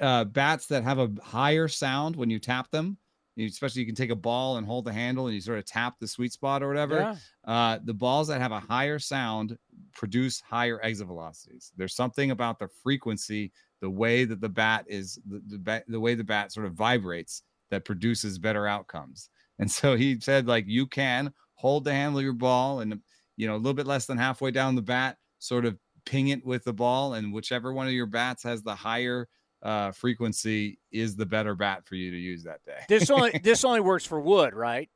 uh, 0.00 0.24
bats 0.24 0.66
that 0.66 0.84
have 0.84 0.98
a 0.98 1.10
higher 1.22 1.68
sound 1.68 2.16
when 2.16 2.30
you 2.30 2.38
tap 2.38 2.70
them, 2.70 2.96
especially 3.38 3.80
you 3.80 3.86
can 3.86 3.94
take 3.94 4.10
a 4.10 4.16
ball 4.16 4.56
and 4.56 4.66
hold 4.66 4.84
the 4.84 4.92
handle 4.92 5.26
and 5.26 5.34
you 5.34 5.40
sort 5.40 5.58
of 5.58 5.64
tap 5.64 5.94
the 6.00 6.08
sweet 6.08 6.32
spot 6.32 6.62
or 6.62 6.68
whatever. 6.68 6.96
Yeah. 6.96 7.52
Uh, 7.52 7.78
the 7.84 7.94
balls 7.94 8.28
that 8.28 8.40
have 8.40 8.52
a 8.52 8.60
higher 8.60 8.98
sound 8.98 9.56
produce 9.94 10.40
higher 10.40 10.80
exit 10.82 11.06
velocities. 11.06 11.72
There's 11.76 11.94
something 11.94 12.30
about 12.30 12.58
the 12.58 12.68
frequency, 12.82 13.52
the 13.80 13.90
way 13.90 14.24
that 14.24 14.40
the 14.40 14.48
bat 14.48 14.86
is, 14.88 15.18
the, 15.28 15.40
the, 15.58 15.84
the 15.86 16.00
way 16.00 16.14
the 16.14 16.24
bat 16.24 16.52
sort 16.52 16.66
of 16.66 16.74
vibrates 16.74 17.42
that 17.70 17.84
produces 17.84 18.38
better 18.38 18.66
outcomes. 18.66 19.30
And 19.58 19.70
so 19.70 19.96
he 19.96 20.18
said, 20.20 20.46
like, 20.46 20.64
you 20.66 20.86
can 20.86 21.32
hold 21.58 21.84
the 21.84 21.92
handle 21.92 22.18
of 22.18 22.24
your 22.24 22.32
ball 22.32 22.80
and 22.80 23.00
you 23.36 23.46
know 23.46 23.54
a 23.54 23.58
little 23.58 23.74
bit 23.74 23.86
less 23.86 24.06
than 24.06 24.16
halfway 24.16 24.50
down 24.50 24.74
the 24.74 24.82
bat 24.82 25.16
sort 25.38 25.64
of 25.64 25.76
ping 26.06 26.28
it 26.28 26.44
with 26.46 26.64
the 26.64 26.72
ball 26.72 27.14
and 27.14 27.32
whichever 27.32 27.72
one 27.72 27.86
of 27.86 27.92
your 27.92 28.06
bats 28.06 28.42
has 28.42 28.62
the 28.62 28.74
higher 28.74 29.28
uh, 29.62 29.90
frequency 29.90 30.78
is 30.92 31.16
the 31.16 31.26
better 31.26 31.54
bat 31.54 31.84
for 31.84 31.96
you 31.96 32.10
to 32.10 32.16
use 32.16 32.44
that 32.44 32.64
day. 32.64 32.78
this 32.88 33.10
only 33.10 33.38
this 33.42 33.64
only 33.64 33.80
works 33.80 34.04
for 34.04 34.20
wood, 34.20 34.54
right? 34.54 34.88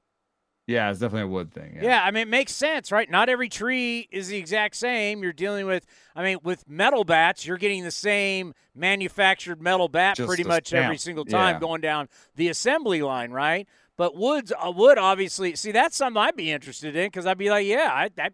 Yeah, 0.69 0.91
it's 0.91 1.01
definitely 1.01 1.29
a 1.29 1.33
wood 1.33 1.53
thing. 1.53 1.73
Yeah. 1.77 1.83
yeah. 1.83 2.05
I 2.05 2.13
mean, 2.13 2.23
it 2.23 2.29
makes 2.29 2.53
sense, 2.53 2.93
right? 2.93 3.11
Not 3.11 3.29
every 3.29 3.49
tree 3.49 4.09
is 4.13 4.29
the 4.29 4.37
exact 4.37 4.77
same. 4.77 5.23
You're 5.23 5.33
dealing 5.33 5.67
with, 5.67 5.85
I 6.15 6.23
mean, 6.23 6.39
with 6.45 6.69
metal 6.69 7.03
bats, 7.03 7.45
you're 7.45 7.59
getting 7.59 7.83
the 7.83 7.91
same 7.91 8.55
manufactured 8.73 9.61
metal 9.61 9.89
bat 9.89 10.17
Just 10.17 10.29
pretty 10.29 10.45
much 10.45 10.69
stamp. 10.69 10.85
every 10.85 10.99
single 10.99 11.25
time 11.25 11.57
yeah. 11.57 11.61
going 11.61 11.81
down 11.81 12.09
the 12.37 12.49
assembly 12.49 13.03
line, 13.03 13.33
right? 13.33 13.67
But 13.97 14.17
Woods 14.17 14.53
uh, 14.53 14.73
would 14.75 14.99
obviously 14.99 15.55
see 15.55 15.73
that's 15.73 15.97
something 15.97 16.21
I'd 16.21 16.37
be 16.37 16.51
interested 16.51 16.97
in 16.97 17.07
because 17.07 17.27
I'd 17.27 17.39
be 17.39 17.51
like, 17.51 17.67
yeah, 17.67 18.09
I, 18.19 18.31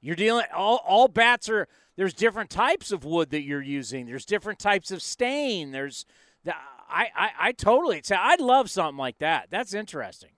you're 0.00 0.16
dealing 0.16 0.46
all 0.54 0.82
all 0.86 1.08
bats 1.08 1.48
are 1.48 1.68
there's 1.96 2.14
different 2.14 2.50
types 2.50 2.92
of 2.92 3.04
wood 3.04 3.30
that 3.30 3.42
you're 3.42 3.62
using. 3.62 4.06
There's 4.06 4.24
different 4.24 4.58
types 4.58 4.90
of 4.90 5.02
stain. 5.02 5.72
There's 5.72 6.06
the, 6.44 6.54
I, 6.88 7.08
I 7.16 7.30
I 7.38 7.52
totally 7.52 8.02
I'd 8.10 8.40
love 8.40 8.70
something 8.70 8.98
like 8.98 9.18
that. 9.18 9.48
That's 9.50 9.74
interesting. 9.74 10.30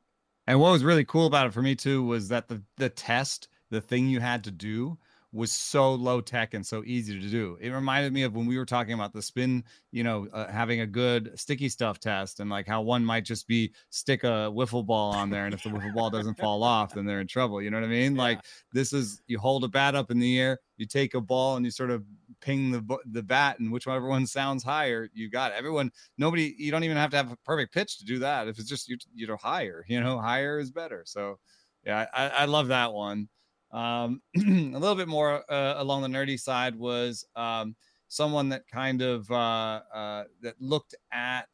And 0.47 0.61
what 0.61 0.73
was 0.73 0.85
really 0.85 1.05
cool 1.05 1.27
about 1.27 1.47
it 1.47 1.53
for 1.53 1.63
me 1.63 1.75
too 1.75 2.03
was 2.03 2.29
that 2.29 2.49
the 2.49 2.63
the 2.77 2.89
test, 2.89 3.49
the 3.71 3.81
thing 3.81 4.09
you 4.09 4.21
had 4.21 4.45
to 4.45 4.51
do 4.51 4.99
was 5.35 5.51
so 5.51 5.93
low 5.93 6.21
tech 6.21 6.55
and 6.55 6.65
so 6.65 6.85
easy 6.87 7.19
to 7.19 7.29
do. 7.29 7.59
It 7.61 7.71
reminded 7.71 8.13
me 8.13 8.23
of 8.23 8.37
when 8.37 8.47
we 8.47 8.57
were 8.57 8.65
talking 8.65 8.95
about 8.95 9.13
the 9.13 9.21
spin, 9.21 9.65
you 9.91 10.05
know, 10.05 10.29
uh, 10.33 10.47
having 10.47 10.81
a 10.81 10.87
good 10.87 11.33
sticky 11.35 11.69
stuff 11.69 11.99
test 11.99 12.39
and 12.39 12.49
like 12.49 12.69
how 12.69 12.83
one 12.83 13.05
might 13.05 13.25
just 13.25 13.49
be 13.49 13.73
stick 13.91 14.23
a 14.23 14.49
wiffle 14.55 14.87
ball 14.87 15.13
on 15.13 15.31
there. 15.31 15.47
And 15.47 15.53
if 15.53 15.65
the 15.65 15.71
wiffle 15.71 15.93
ball 15.93 16.09
doesn't 16.09 16.39
fall 16.39 16.63
off, 16.63 16.95
then 16.95 17.05
they're 17.05 17.21
in 17.21 17.27
trouble. 17.27 17.61
You 17.61 17.71
know 17.71 17.79
what 17.79 17.85
I 17.85 17.89
mean? 17.89 18.15
Yeah. 18.15 18.23
Like 18.23 18.41
this 18.73 18.93
is, 18.93 19.23
you 19.27 19.41
hold 19.41 19.65
a 19.65 19.69
bat 19.69 19.97
up 19.97 20.13
in 20.13 20.21
the 20.21 20.39
air, 20.39 20.61
you 20.77 20.87
take 20.87 21.15
a 21.15 21.21
ball 21.21 21.57
and 21.57 21.65
you 21.65 21.73
sort 21.73 21.91
of 21.91 22.05
ping 22.41 22.71
the, 22.71 22.99
the 23.11 23.23
bat 23.23 23.59
and 23.59 23.73
whichever 23.73 24.07
one 24.07 24.29
sounds 24.29 24.63
higher, 24.63 25.11
you 25.13 25.29
got 25.29 25.51
it. 25.51 25.57
everyone. 25.59 25.91
Nobody, 26.17 26.55
you 26.59 26.71
don't 26.71 26.85
even 26.85 26.97
have 26.97 27.11
to 27.11 27.17
have 27.17 27.33
a 27.33 27.37
perfect 27.45 27.75
pitch 27.75 27.99
to 27.99 28.05
do 28.05 28.21
that. 28.21 28.47
If 28.47 28.61
it's 28.61 28.69
just, 28.69 28.89
you, 28.89 28.99
you 29.13 29.27
know, 29.27 29.37
higher, 29.37 29.85
you 29.89 30.01
know, 30.01 30.21
higher 30.21 30.61
is 30.61 30.71
better. 30.71 31.03
So 31.05 31.41
yeah, 31.85 32.07
I, 32.15 32.29
I 32.29 32.45
love 32.45 32.69
that 32.69 32.93
one. 32.93 33.29
Um, 33.75 34.23
a 34.37 34.79
little 34.79 34.95
bit 34.95 35.09
more 35.09 35.51
uh, 35.53 35.75
along 35.79 36.03
the 36.03 36.09
nerdy 36.09 36.39
side 36.39 36.77
was 36.77 37.27
um, 37.35 37.75
someone 38.09 38.49
that 38.51 38.67
kind 38.69 39.03
of 39.03 39.29
uh, 39.31 39.81
uh, 39.93 40.25
that 40.43 40.55
looked 40.61 40.95
at 41.13 41.49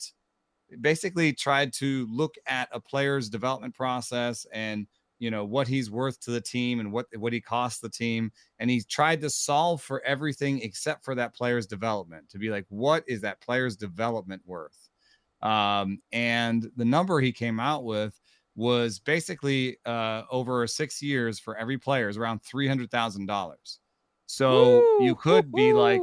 basically 0.83 1.33
tried 1.33 1.73
to 1.73 2.07
look 2.11 2.35
at 2.47 2.69
a 2.73 2.79
player's 2.79 3.29
development 3.29 3.75
process 3.75 4.47
and 4.53 4.87
you 5.19 5.31
know 5.31 5.45
what 5.45 5.67
he's 5.67 5.91
worth 5.91 6.21
to 6.21 6.31
the 6.31 6.41
team 6.41 6.79
and 6.81 6.93
what 6.93 7.07
what 7.17 7.33
he 7.33 7.41
costs 7.41 7.81
the 7.81 7.89
team. 7.89 8.31
And 8.59 8.69
he 8.69 8.83
tried 8.83 9.23
to 9.23 9.31
solve 9.31 9.81
for 9.81 10.03
everything 10.05 10.61
except 10.61 11.05
for 11.05 11.15
that 11.15 11.35
player's 11.35 11.67
development 11.67 12.29
to 12.31 12.39
be 12.39 12.51
like 12.51 12.67
what 12.69 13.03
is 13.09 13.23
that 13.23 13.41
player's 13.41 13.77
development 13.77 14.43
worth? 14.45 14.89
Um, 15.41 16.01
and 16.13 16.71
the 16.77 16.85
number 16.85 17.19
he 17.21 17.33
came 17.33 17.59
out 17.59 17.85
with 17.85 18.20
was 18.61 18.99
basically 18.99 19.79
uh, 19.87 20.23
over 20.31 20.67
six 20.67 21.01
years 21.01 21.39
for 21.41 21.57
every 21.57 21.79
player 21.79 22.11
is 22.11 22.19
around 22.19 22.41
three 22.43 22.69
hundred 22.69 22.91
thousand 22.91 23.25
dollars. 23.25 23.79
So 24.27 24.81
Woo, 24.81 25.07
you 25.07 25.15
could 25.15 25.51
be 25.51 25.73
like, 25.73 26.03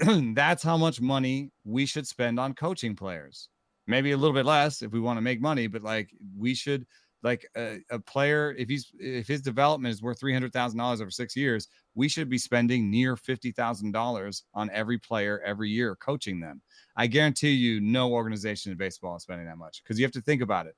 that's 0.34 0.62
how 0.62 0.78
much 0.78 1.02
money 1.02 1.50
we 1.64 1.84
should 1.84 2.06
spend 2.06 2.40
on 2.40 2.54
coaching 2.54 2.96
players. 2.96 3.50
Maybe 3.86 4.12
a 4.12 4.16
little 4.16 4.34
bit 4.34 4.46
less 4.46 4.80
if 4.80 4.90
we 4.90 5.00
want 5.00 5.18
to 5.18 5.20
make 5.20 5.42
money, 5.42 5.66
but 5.66 5.82
like 5.82 6.08
we 6.34 6.54
should 6.54 6.86
like 7.22 7.46
a, 7.54 7.80
a 7.90 7.98
player 7.98 8.54
if 8.56 8.70
he's 8.70 8.90
if 8.98 9.28
his 9.28 9.42
development 9.42 9.92
is 9.92 10.00
worth 10.00 10.18
three 10.18 10.32
hundred 10.32 10.54
thousand 10.54 10.78
dollars 10.78 11.02
over 11.02 11.10
six 11.10 11.36
years, 11.36 11.68
we 11.94 12.08
should 12.08 12.30
be 12.30 12.38
spending 12.38 12.90
near 12.90 13.16
fifty 13.16 13.52
thousand 13.52 13.92
dollars 13.92 14.44
on 14.54 14.70
every 14.70 14.96
player 14.96 15.42
every 15.44 15.68
year 15.68 15.94
coaching 15.96 16.40
them. 16.40 16.62
I 16.96 17.06
guarantee 17.06 17.50
you, 17.50 17.82
no 17.82 18.12
organization 18.12 18.72
in 18.72 18.78
baseball 18.78 19.16
is 19.16 19.24
spending 19.24 19.46
that 19.46 19.58
much 19.58 19.82
because 19.82 19.98
you 19.98 20.06
have 20.06 20.12
to 20.12 20.22
think 20.22 20.40
about 20.40 20.66
it 20.66 20.74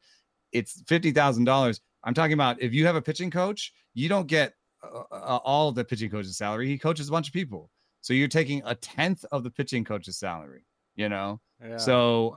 it's 0.53 0.83
fifty 0.87 1.11
thousand 1.11 1.45
dollars. 1.45 1.81
I'm 2.05 2.15
talking 2.15 2.35
about 2.35 2.61
if 2.61 2.73
you 2.73 2.87
have 2.87 2.97
a 2.97 3.03
pitching 3.03 3.31
coach, 3.31 3.73
you 3.95 4.09
don't 4.09 4.27
get 4.27 4.55
uh, 4.83 5.03
uh, 5.11 5.39
all 5.45 5.73
the 5.73 5.85
pitching 5.85 6.11
coach's 6.11 6.37
salary. 6.37 6.67
He 6.69 6.79
coaches 6.79 7.09
a 7.09 7.13
bunch 7.13 7.29
of 7.29 7.35
people, 7.35 7.71
so 8.01 8.13
you're 8.13 8.29
taking 8.29 8.63
a 8.65 8.75
tenth 8.75 9.25
of 9.33 9.45
the 9.45 9.51
pitching 9.51 9.85
coach's 9.85 10.19
salary. 10.19 10.65
You 10.97 11.09
know, 11.09 11.41
yeah. 11.63 11.77
so 11.77 12.37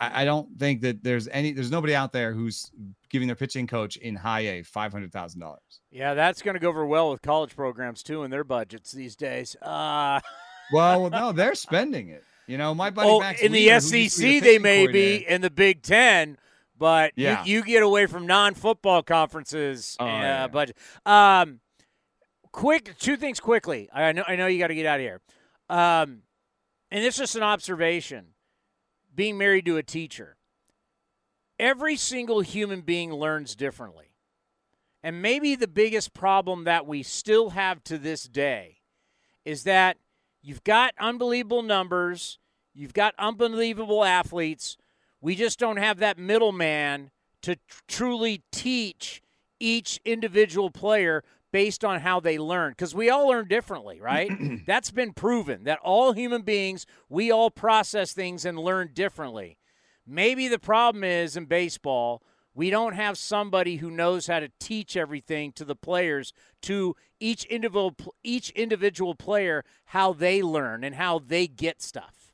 I, 0.00 0.22
I 0.22 0.24
don't 0.24 0.58
think 0.58 0.80
that 0.82 1.02
there's 1.02 1.28
any 1.28 1.52
there's 1.52 1.70
nobody 1.70 1.94
out 1.94 2.12
there 2.12 2.32
who's 2.32 2.70
giving 3.10 3.28
their 3.28 3.36
pitching 3.36 3.66
coach 3.66 3.96
in 3.96 4.16
high 4.16 4.40
A 4.40 4.62
five 4.62 4.92
hundred 4.92 5.12
thousand 5.12 5.40
dollars. 5.40 5.80
Yeah, 5.90 6.14
that's 6.14 6.42
going 6.42 6.54
to 6.54 6.60
go 6.60 6.68
over 6.68 6.84
well 6.84 7.10
with 7.10 7.22
college 7.22 7.54
programs 7.54 8.02
too 8.02 8.24
in 8.24 8.30
their 8.30 8.44
budgets 8.44 8.92
these 8.92 9.16
days. 9.16 9.56
Uh 9.62 10.20
well, 10.72 11.10
no, 11.10 11.32
they're 11.32 11.54
spending 11.54 12.08
it. 12.08 12.24
You 12.46 12.58
know, 12.58 12.74
my 12.74 12.90
buddy 12.90 13.08
oh, 13.08 13.20
Max 13.20 13.40
in 13.40 13.52
the 13.52 13.80
SEC 13.80 14.42
they 14.42 14.58
may 14.58 14.86
be 14.86 15.16
in 15.26 15.40
the 15.40 15.50
Big 15.50 15.82
Ten 15.82 16.36
but 16.84 17.12
yeah. 17.16 17.42
you, 17.44 17.54
you 17.54 17.64
get 17.64 17.82
away 17.82 18.04
from 18.04 18.26
non-football 18.26 19.02
conferences 19.02 19.96
oh, 19.98 20.04
uh, 20.04 20.08
yeah. 20.08 20.46
budget. 20.48 20.76
Um, 21.06 21.60
quick, 22.52 22.98
two 22.98 23.16
things 23.16 23.40
quickly. 23.40 23.88
I 23.90 24.12
know 24.12 24.22
I 24.28 24.36
know 24.36 24.48
you 24.48 24.58
got 24.58 24.66
to 24.66 24.74
get 24.74 24.84
out 24.84 25.00
of 25.00 25.00
here. 25.00 25.22
Um, 25.70 26.24
and 26.90 27.02
this 27.02 27.14
is 27.14 27.20
just 27.20 27.36
an 27.36 27.42
observation. 27.42 28.34
Being 29.14 29.38
married 29.38 29.64
to 29.64 29.78
a 29.78 29.82
teacher, 29.82 30.36
every 31.58 31.96
single 31.96 32.42
human 32.42 32.82
being 32.82 33.10
learns 33.14 33.56
differently, 33.56 34.12
and 35.02 35.22
maybe 35.22 35.54
the 35.54 35.66
biggest 35.66 36.12
problem 36.12 36.64
that 36.64 36.86
we 36.86 37.02
still 37.02 37.48
have 37.50 37.82
to 37.84 37.96
this 37.96 38.24
day 38.24 38.76
is 39.46 39.62
that 39.62 39.96
you've 40.42 40.64
got 40.64 40.92
unbelievable 41.00 41.62
numbers, 41.62 42.38
you've 42.74 42.92
got 42.92 43.14
unbelievable 43.18 44.04
athletes 44.04 44.76
we 45.24 45.34
just 45.34 45.58
don't 45.58 45.78
have 45.78 46.00
that 46.00 46.18
middleman 46.18 47.10
to 47.40 47.56
tr- 47.56 47.80
truly 47.88 48.42
teach 48.52 49.22
each 49.58 49.98
individual 50.04 50.70
player 50.70 51.24
based 51.50 51.82
on 51.82 52.00
how 52.00 52.20
they 52.20 52.36
learn 52.38 52.72
because 52.72 52.94
we 52.94 53.08
all 53.08 53.28
learn 53.28 53.48
differently, 53.48 53.98
right? 54.02 54.30
That's 54.66 54.90
been 54.90 55.14
proven 55.14 55.64
that 55.64 55.78
all 55.82 56.12
human 56.12 56.42
beings, 56.42 56.84
we 57.08 57.30
all 57.30 57.50
process 57.50 58.12
things 58.12 58.44
and 58.44 58.58
learn 58.58 58.90
differently. 58.92 59.56
Maybe 60.06 60.46
the 60.46 60.58
problem 60.58 61.02
is 61.02 61.38
in 61.38 61.46
baseball, 61.46 62.22
we 62.52 62.68
don't 62.68 62.94
have 62.94 63.16
somebody 63.16 63.76
who 63.76 63.90
knows 63.90 64.26
how 64.26 64.40
to 64.40 64.50
teach 64.60 64.94
everything 64.94 65.52
to 65.52 65.64
the 65.64 65.74
players, 65.74 66.34
to 66.62 66.96
each 67.18 67.44
individual 67.46 67.94
each 68.22 68.50
individual 68.50 69.14
player 69.14 69.64
how 69.86 70.12
they 70.12 70.42
learn 70.42 70.84
and 70.84 70.96
how 70.96 71.18
they 71.18 71.46
get 71.46 71.80
stuff. 71.80 72.24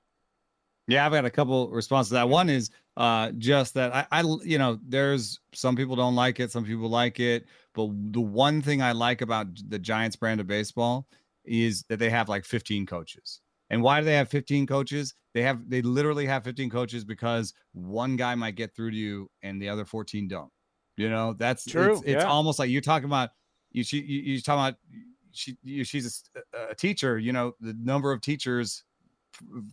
Yeah, 0.91 1.07
I've 1.07 1.13
got 1.13 1.25
a 1.25 1.31
couple 1.31 1.69
responses 1.69 2.09
to 2.09 2.15
that. 2.15 2.29
One 2.29 2.51
is 2.51 2.71
uh, 2.97 3.31
just 3.39 3.75
that 3.75 3.95
I, 3.95 4.07
I, 4.11 4.23
you 4.45 4.59
know, 4.59 4.79
there's 4.87 5.41
some 5.53 5.77
people 5.77 5.97
don't 5.97 6.15
like 6.15 6.41
it, 6.41 6.51
some 6.51 6.65
people 6.65 6.89
like 6.89 7.21
it, 7.21 7.47
but 7.75 7.89
the 8.13 8.21
one 8.21 8.61
thing 8.63 8.83
I 8.83 8.93
like 8.93 9.23
about 9.23 9.47
the 9.69 9.79
Giants 9.79 10.17
brand 10.17 10.41
of 10.41 10.47
baseball 10.47 11.07
is 11.45 11.85
that 11.89 11.99
they 11.99 12.11
have 12.11 12.29
like 12.29 12.45
15 12.45 12.87
coaches. 12.87 13.41
And 13.71 13.83
why 13.83 14.01
do 14.01 14.05
they 14.05 14.17
have 14.17 14.29
15 14.29 14.67
coaches? 14.67 15.15
They 15.33 15.43
have 15.43 15.69
they 15.71 15.81
literally 15.81 16.27
have 16.27 16.43
15 16.43 16.71
coaches 16.71 17.05
because 17.05 17.55
one 17.73 18.17
guy 18.17 18.35
might 18.35 18.57
get 18.57 18.75
through 18.75 18.91
to 18.91 18.97
you 18.97 19.31
and 19.43 19.63
the 19.63 19.69
other 19.69 19.85
14 19.85 20.27
don't. 20.27 20.51
You 20.97 21.09
know, 21.09 21.35
that's 21.39 21.65
true. 21.65 21.93
It's, 21.93 22.03
it's 22.03 22.25
yeah. 22.25 22.29
almost 22.29 22.59
like 22.59 22.69
you're 22.69 22.81
talking 22.81 23.07
about 23.07 23.31
you. 23.71 23.85
She, 23.85 24.01
you 24.01 24.33
you're 24.33 24.41
talking 24.41 24.61
about 24.61 24.75
she. 25.33 25.57
You, 25.63 25.85
she's 25.85 26.25
a, 26.53 26.73
a 26.73 26.75
teacher. 26.75 27.19
You 27.19 27.33
know, 27.33 27.55
the 27.61 27.75
number 27.81 28.13
of 28.13 28.21
teachers 28.21 28.85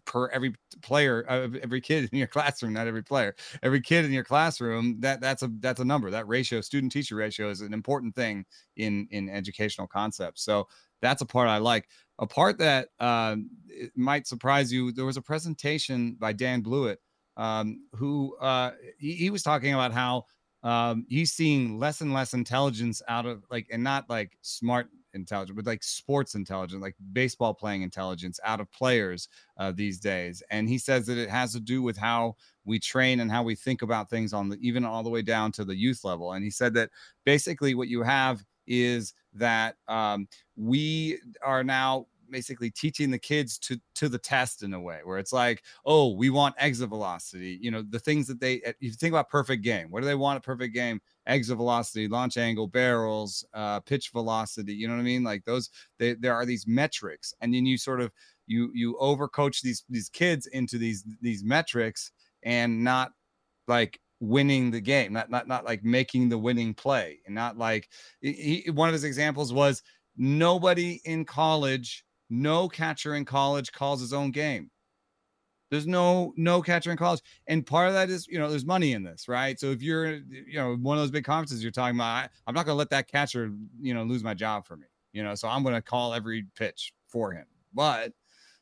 per 0.06 0.30
every 0.30 0.54
player 0.82 1.26
uh, 1.30 1.48
every 1.62 1.82
kid 1.82 2.10
in 2.12 2.18
your 2.18 2.28
classroom 2.36 2.74
not 2.74 2.88
every 2.88 3.04
player 3.04 3.36
every 3.64 3.82
kid 3.82 4.06
in 4.06 4.12
your 4.12 4.24
classroom 4.24 5.00
that 5.00 5.22
that's 5.22 5.44
a 5.44 5.50
that's 5.60 5.80
a 5.80 5.86
number. 5.86 6.10
That 6.10 6.28
ratio 6.28 6.62
student 6.62 6.92
teacher 6.92 7.16
ratio 7.16 7.50
is 7.50 7.62
an 7.62 7.74
important 7.74 8.16
thing 8.16 8.46
in 8.76 9.08
in 9.12 9.30
educational 9.30 9.88
concepts. 9.88 10.44
So 10.44 10.68
that's 11.02 11.22
a 11.22 11.26
part 11.26 11.50
i 11.50 11.58
like. 11.58 11.88
A 12.20 12.26
part 12.26 12.58
that 12.58 12.90
uh, 13.00 13.36
might 13.96 14.26
surprise 14.28 14.72
you 14.72 14.92
there 14.92 15.06
was 15.06 15.18
a 15.18 15.22
presentation 15.22 16.16
by 16.20 16.34
dan 16.34 16.62
blewett 16.62 17.00
um, 17.38 17.82
who 17.94 18.36
uh, 18.38 18.72
he, 18.98 19.14
he 19.14 19.30
was 19.30 19.44
talking 19.44 19.74
about 19.74 19.94
how 19.94 20.26
um, 20.64 21.06
he's 21.08 21.34
seeing 21.34 21.80
less 21.80 22.02
and 22.02 22.14
less 22.14 22.34
intelligence 22.34 23.02
out 23.08 23.26
of 23.26 23.44
like 23.52 23.68
and 23.72 23.84
not 23.84 24.10
like 24.10 24.38
smart 24.42 24.88
intelligence, 25.14 25.56
but 25.56 25.66
like 25.66 25.84
sports 25.84 26.36
intelligence, 26.36 26.82
like 26.82 26.96
baseball 27.14 27.54
playing 27.54 27.82
intelligence 27.82 28.40
out 28.44 28.60
of 28.60 28.72
players 28.72 29.30
uh, 29.58 29.72
these 29.72 30.00
days. 30.00 30.44
And 30.52 30.68
he 30.68 30.78
says 30.78 31.06
that 31.08 31.18
it 31.18 31.30
has 31.30 31.54
to 31.54 31.60
do 31.60 31.82
with 31.82 31.98
how 31.98 32.36
we 32.66 32.80
train 32.80 33.20
and 33.20 33.32
how 33.32 33.44
we 33.44 33.56
think 33.56 33.82
about 33.82 34.10
things 34.10 34.34
on 34.34 34.50
the 34.50 34.58
even 34.62 34.86
all 34.86 35.04
the 35.04 35.10
way 35.10 35.22
down 35.22 35.52
to 35.54 35.66
the 35.66 35.76
youth 35.76 36.04
level. 36.04 36.34
And 36.34 36.44
he 36.44 36.52
said 36.52 36.74
that 36.76 36.90
basically 37.26 37.76
what 37.76 37.88
you 37.88 38.04
have 38.04 38.44
is 38.68 39.14
that 39.34 39.76
um, 39.88 40.28
we 40.56 41.20
are 41.42 41.64
now 41.64 42.08
basically 42.32 42.70
teaching 42.70 43.12
the 43.12 43.20
kids 43.20 43.58
to 43.58 43.78
to 43.96 44.10
the 44.10 44.18
test 44.18 44.64
in 44.64 44.74
a 44.74 44.80
way 44.80 45.00
where 45.04 45.18
it's 45.18 45.34
like 45.34 45.64
oh 45.86 46.14
we 46.14 46.30
want 46.30 46.56
exit 46.58 46.90
velocity 46.90 47.58
you 47.62 47.72
know 47.72 47.84
the 47.90 48.00
things 48.00 48.28
that 48.28 48.40
they 48.40 48.56
if 48.66 48.76
you 48.80 48.92
think 48.92 49.14
about 49.14 49.30
perfect 49.30 49.64
game 49.64 49.88
what 49.90 50.02
do 50.02 50.06
they 50.06 50.16
want 50.16 50.38
a 50.38 50.42
perfect 50.42 50.74
game? 50.74 51.00
Exit 51.26 51.58
velocity 51.58 52.08
launch 52.08 52.38
angle 52.38 52.68
barrels 52.68 53.46
uh 53.54 53.80
pitch 53.82 54.12
velocity 54.12 54.74
you 54.74 54.88
know 54.88 54.94
what 54.94 55.00
i 55.00 55.04
mean? 55.04 55.24
Like 55.24 55.44
those 55.46 55.70
they, 56.00 56.14
there 56.14 56.34
are 56.34 56.46
these 56.46 56.66
metrics 56.68 57.34
and 57.42 57.54
then 57.54 57.66
you 57.66 57.78
sort 57.78 58.02
of 58.02 58.12
you 58.46 58.72
you 58.74 58.98
overcoach 59.02 59.62
these 59.62 59.84
these 59.90 60.10
kids 60.10 60.48
into 60.48 60.78
these 60.78 61.04
these 61.22 61.44
metrics 61.44 62.12
and 62.44 62.84
not 62.84 63.12
like 63.68 64.00
winning 64.20 64.72
the 64.72 64.82
game 64.82 65.14
not 65.14 65.30
not 65.30 65.48
not 65.48 65.66
like 65.66 65.84
making 65.84 66.30
the 66.30 66.38
winning 66.38 66.74
play 66.74 67.20
and 67.26 67.36
not 67.36 67.58
like 67.58 67.90
he, 68.22 68.66
one 68.74 68.90
of 68.90 68.94
his 68.94 69.04
examples 69.04 69.54
was 69.54 69.84
nobody 70.16 71.00
in 71.06 71.24
college 71.24 72.04
no 72.30 72.68
catcher 72.68 73.16
in 73.16 73.26
college 73.26 73.72
calls 73.72 74.02
his 74.02 74.14
own 74.14 74.32
game. 74.32 74.70
There's 75.70 75.88
no 75.88 76.34
no 76.38 76.62
catcher 76.62 76.92
in 76.92 76.98
college, 76.98 77.22
and 77.48 77.66
part 77.66 77.90
of 77.90 77.94
that 77.94 78.10
is 78.10 78.26
you 78.28 78.40
know 78.40 78.50
there's 78.50 78.66
money 78.66 78.94
in 78.94 79.04
this, 79.04 79.28
right? 79.28 79.60
So 79.60 79.72
if 79.72 79.82
you're 79.82 80.16
you 80.16 80.56
know 80.56 80.76
one 80.76 80.98
of 80.98 81.02
those 81.02 81.12
big 81.12 81.26
conferences 81.26 81.62
you're 81.62 81.72
talking 81.72 81.98
about, 81.98 82.06
I, 82.06 82.30
I'm 82.48 82.56
not 82.56 82.66
going 82.66 82.76
to 82.76 82.80
let 82.80 82.90
that 82.92 83.10
catcher 83.10 83.52
you 83.82 83.94
know 83.94 84.04
lose 84.04 84.24
my 84.24 84.34
job 84.34 84.66
for 84.66 84.78
me, 84.78 84.88
you 85.12 85.24
know. 85.24 85.36
So 85.36 85.50
I'm 85.50 85.64
going 85.64 85.76
to 85.76 85.82
call 85.82 86.14
every 86.14 86.46
pitch 86.56 86.94
for 87.10 87.34
him, 87.34 87.46
but 87.74 88.14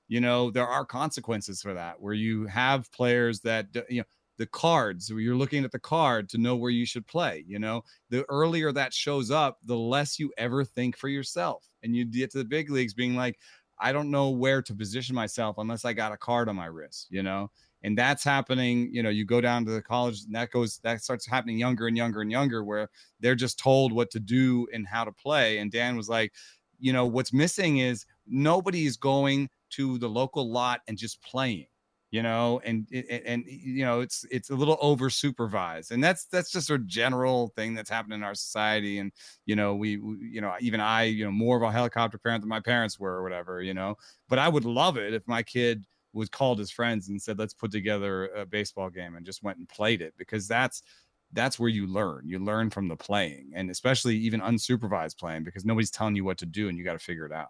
you 0.08 0.22
know 0.22 0.52
there 0.52 0.68
are 0.68 0.86
consequences 0.86 1.62
for 1.62 1.74
that 1.74 2.00
where 2.02 2.14
you 2.14 2.46
have 2.48 2.92
players 2.92 3.40
that 3.42 3.68
you 3.90 4.00
know 4.00 4.06
the 4.38 4.46
cards 4.48 5.12
where 5.12 5.22
you're 5.22 5.36
looking 5.36 5.64
at 5.64 5.72
the 5.72 5.80
card 5.80 6.28
to 6.30 6.38
know 6.38 6.56
where 6.56 6.72
you 6.72 6.86
should 6.86 7.08
play 7.08 7.44
you 7.48 7.60
know 7.60 7.84
the 8.10 8.26
earlier 8.30 8.72
that 8.72 8.94
shows 8.94 9.32
up 9.32 9.60
the 9.64 9.78
less 9.78 10.20
you 10.20 10.32
ever 10.38 10.64
think 10.64 10.98
for 10.98 11.08
yourself 11.08 11.70
and 11.86 11.96
you 11.96 12.06
get 12.06 12.32
to 12.32 12.38
the 12.38 12.46
big 12.46 12.70
leagues 12.70 12.94
being 12.94 13.16
like 13.16 13.40
i 13.80 13.92
don't 13.94 14.12
know 14.12 14.30
where 14.30 14.62
to 14.62 14.74
position 14.74 15.16
myself 15.16 15.58
unless 15.58 15.86
i 15.86 15.94
got 15.94 16.12
a 16.12 16.18
card 16.18 16.50
on 16.50 16.56
my 16.56 16.66
wrist 16.66 17.08
you 17.10 17.24
know? 17.24 17.50
And 17.84 17.96
that's 17.96 18.24
happening 18.24 18.90
you 18.92 19.04
know 19.04 19.10
you 19.10 19.26
go 19.26 19.40
down 19.40 19.64
to 19.66 19.72
the 19.72 19.82
college 19.82 20.24
and 20.26 20.34
that 20.34 20.50
goes 20.50 20.80
that 20.80 21.04
starts 21.04 21.28
happening 21.28 21.60
younger 21.60 21.86
and 21.86 21.96
younger 21.96 22.22
and 22.22 22.32
younger 22.32 22.64
where 22.64 22.90
they're 23.20 23.36
just 23.36 23.60
told 23.60 23.94
what 23.94 24.10
to 24.12 24.20
do 24.20 24.68
and 24.74 24.88
how 24.88 25.04
to 25.04 25.12
play. 25.12 25.60
And 25.60 25.72
dan 25.72 25.96
was 25.96 26.10
like 26.10 26.34
you 26.80 26.92
know 26.92 27.06
what's 27.06 27.32
missing 27.32 27.78
is 27.78 28.08
nobody 28.26 28.86
is 28.88 28.98
going 28.98 29.50
to 29.72 30.00
the 30.00 30.10
local 30.10 30.52
lot 30.52 30.82
and 30.88 30.98
just 30.98 31.22
playing 31.22 31.68
you 32.16 32.24
know 32.24 32.62
and 32.64 32.88
and, 33.26 33.44
you 33.46 33.84
know 33.84 34.00
it's 34.00 34.26
it's 34.32 34.50
a 34.50 34.56
little 34.56 34.78
over 34.80 35.10
supervised 35.10 35.92
and 35.92 36.02
that's 36.02 36.28
that's 36.28 36.50
just 36.50 36.70
a 36.70 36.78
general 36.78 37.50
thing 37.58 37.74
that's 37.76 37.90
happening 37.90 38.20
in 38.20 38.24
our 38.24 38.34
society 38.34 39.00
and 39.00 39.12
you 39.46 39.54
know 39.54 39.76
we, 39.76 39.98
we, 39.98 40.16
you 40.22 40.40
know 40.40 40.54
even 40.62 40.80
i 40.80 41.04
you 41.04 41.26
know 41.26 41.32
more 41.32 41.58
of 41.58 41.64
a 41.64 41.70
helicopter 41.70 42.18
parent 42.18 42.42
than 42.42 42.48
my 42.48 42.62
parents 42.62 42.98
were 42.98 43.16
or 43.16 43.24
whatever 43.24 43.62
you 43.62 43.74
know 43.74 43.96
but 44.30 44.40
i 44.40 44.48
would 44.48 44.64
love 44.64 44.96
it 44.96 45.14
if 45.14 45.28
my 45.28 45.44
kid 45.44 45.84
was 46.14 46.30
called 46.30 46.58
his 46.58 46.72
friends 46.72 47.10
and 47.10 47.22
said 47.22 47.38
let's 47.38 47.54
put 47.54 47.70
together 47.70 48.28
a 48.28 48.46
baseball 48.46 48.90
game 48.90 49.18
and 49.18 49.26
just 49.26 49.44
went 49.44 49.58
and 49.58 49.68
played 49.68 50.02
it 50.02 50.14
because 50.18 50.48
that's 50.48 50.84
that's 51.34 51.60
where 51.60 51.70
you 51.70 51.86
learn. 51.86 52.22
You 52.26 52.40
learn 52.40 52.70
from 52.70 52.88
the 52.88 52.96
playing 52.96 53.52
and 53.56 53.70
especially 53.70 54.16
even 54.16 54.40
unsupervised 54.40 55.18
playing 55.18 55.44
because 55.44 55.66
nobody's 55.66 55.92
telling 55.92 56.16
you 56.16 56.24
what 56.24 56.38
to 56.38 56.46
do 56.46 56.70
and 56.70 56.78
you 56.78 56.86
got 56.86 56.94
to 56.94 57.00
figure 57.00 57.26
it 57.26 57.34
out 57.34 57.50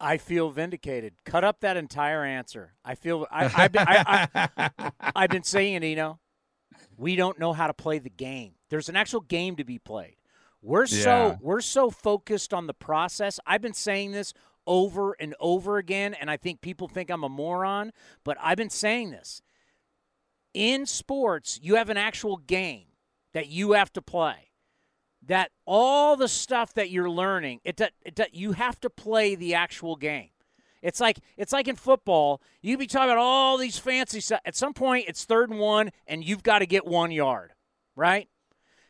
I 0.00 0.16
feel 0.16 0.50
vindicated. 0.50 1.14
Cut 1.24 1.44
up 1.44 1.60
that 1.60 1.76
entire 1.76 2.24
answer. 2.24 2.74
I 2.84 2.94
feel 2.94 3.26
I, 3.30 3.48
have 3.48 3.72
been, 3.72 3.84
I, 3.86 4.70
have 5.14 5.30
been 5.30 5.42
saying, 5.42 5.82
you 5.82 5.96
know, 5.96 6.18
we 6.96 7.16
don't 7.16 7.38
know 7.38 7.52
how 7.52 7.66
to 7.66 7.74
play 7.74 7.98
the 7.98 8.10
game. 8.10 8.52
There's 8.70 8.88
an 8.88 8.96
actual 8.96 9.20
game 9.20 9.56
to 9.56 9.64
be 9.64 9.78
played. 9.78 10.16
We're 10.62 10.86
yeah. 10.86 11.04
so 11.04 11.38
we're 11.40 11.60
so 11.60 11.90
focused 11.90 12.52
on 12.52 12.66
the 12.66 12.74
process. 12.74 13.40
I've 13.46 13.62
been 13.62 13.74
saying 13.74 14.12
this 14.12 14.34
over 14.66 15.16
and 15.18 15.34
over 15.40 15.78
again, 15.78 16.14
and 16.14 16.30
I 16.30 16.36
think 16.36 16.60
people 16.60 16.86
think 16.86 17.10
I'm 17.10 17.24
a 17.24 17.28
moron, 17.28 17.92
but 18.24 18.36
I've 18.40 18.58
been 18.58 18.70
saying 18.70 19.10
this. 19.10 19.42
In 20.52 20.84
sports, 20.84 21.58
you 21.62 21.76
have 21.76 21.90
an 21.90 21.96
actual 21.96 22.36
game 22.36 22.86
that 23.32 23.48
you 23.48 23.72
have 23.72 23.92
to 23.94 24.02
play 24.02 24.49
that 25.26 25.50
all 25.66 26.16
the 26.16 26.28
stuff 26.28 26.74
that 26.74 26.90
you're 26.90 27.10
learning, 27.10 27.60
it, 27.64 27.80
it, 28.02 28.20
you 28.32 28.52
have 28.52 28.80
to 28.80 28.90
play 28.90 29.34
the 29.34 29.54
actual 29.54 29.96
game. 29.96 30.30
It's 30.82 31.00
like 31.00 31.18
it's 31.36 31.52
like 31.52 31.68
in 31.68 31.76
football. 31.76 32.40
You 32.62 32.78
be 32.78 32.86
talking 32.86 33.10
about 33.10 33.18
all 33.18 33.58
these 33.58 33.78
fancy 33.78 34.20
stuff. 34.20 34.40
At 34.44 34.56
some 34.56 34.72
point, 34.72 35.06
it's 35.08 35.24
third 35.24 35.50
and 35.50 35.58
one, 35.58 35.90
and 36.06 36.24
you've 36.24 36.42
got 36.42 36.60
to 36.60 36.66
get 36.66 36.86
one 36.86 37.10
yard, 37.10 37.52
right? 37.94 38.28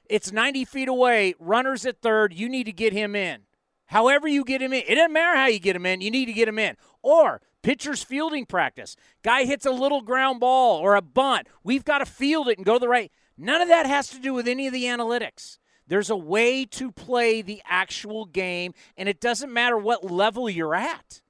It's 0.09 0.33
90 0.33 0.65
feet 0.65 0.89
away. 0.89 1.35
Runners 1.39 1.87
at 1.87 2.01
third. 2.01 2.33
You 2.33 2.49
need 2.49 2.65
to 2.65 2.73
get 2.73 2.93
him 2.93 3.15
in. 3.15 3.43
However, 3.87 4.29
you 4.29 4.45
get 4.45 4.63
him 4.63 4.73
in. 4.73 4.83
It 4.87 4.97
doesn't 4.97 5.13
matter 5.13 5.37
how 5.37 5.47
you 5.47 5.59
get 5.59 5.77
him 5.77 5.87
in. 5.87 6.01
You 6.01 6.11
need 6.11 6.27
to 6.27 6.33
get 6.33 6.49
him 6.49 6.59
in. 6.59 6.77
Or 7.03 7.41
pitcher's 7.63 8.03
fielding 8.03 8.47
practice. 8.47 8.97
Guy 9.23 9.45
hits 9.45 9.67
a 9.67 9.71
little 9.71 10.01
ground 10.01 10.41
ball 10.41 10.79
or 10.79 10.97
a 10.97 11.03
bunt. 11.03 11.49
We've 11.63 11.85
got 11.85 11.99
to 11.99 12.07
field 12.07 12.49
it 12.49 12.57
and 12.57 12.67
go 12.67 12.75
to 12.75 12.79
the 12.81 12.89
right. 12.89 13.11
None 13.37 13.61
of 13.61 13.69
that 13.69 13.87
has 13.87 14.09
to 14.09 14.19
do 14.19 14.35
with 14.35 14.47
any 14.47 14.67
of 14.67 14.73
the 14.73 14.85
analytics. 14.85 15.59
There's 15.91 16.09
a 16.09 16.17
way 16.17 16.65
to 16.67 16.93
play 16.93 17.43
the 17.43 17.61
actual 17.69 18.25
game, 18.25 18.75
and 18.97 19.09
it 19.09 19.21
doesn't 19.21 19.53
matter 19.53 19.77
what 19.77 20.09
level 20.09 20.49
you're 20.49 20.77
at. 20.77 21.21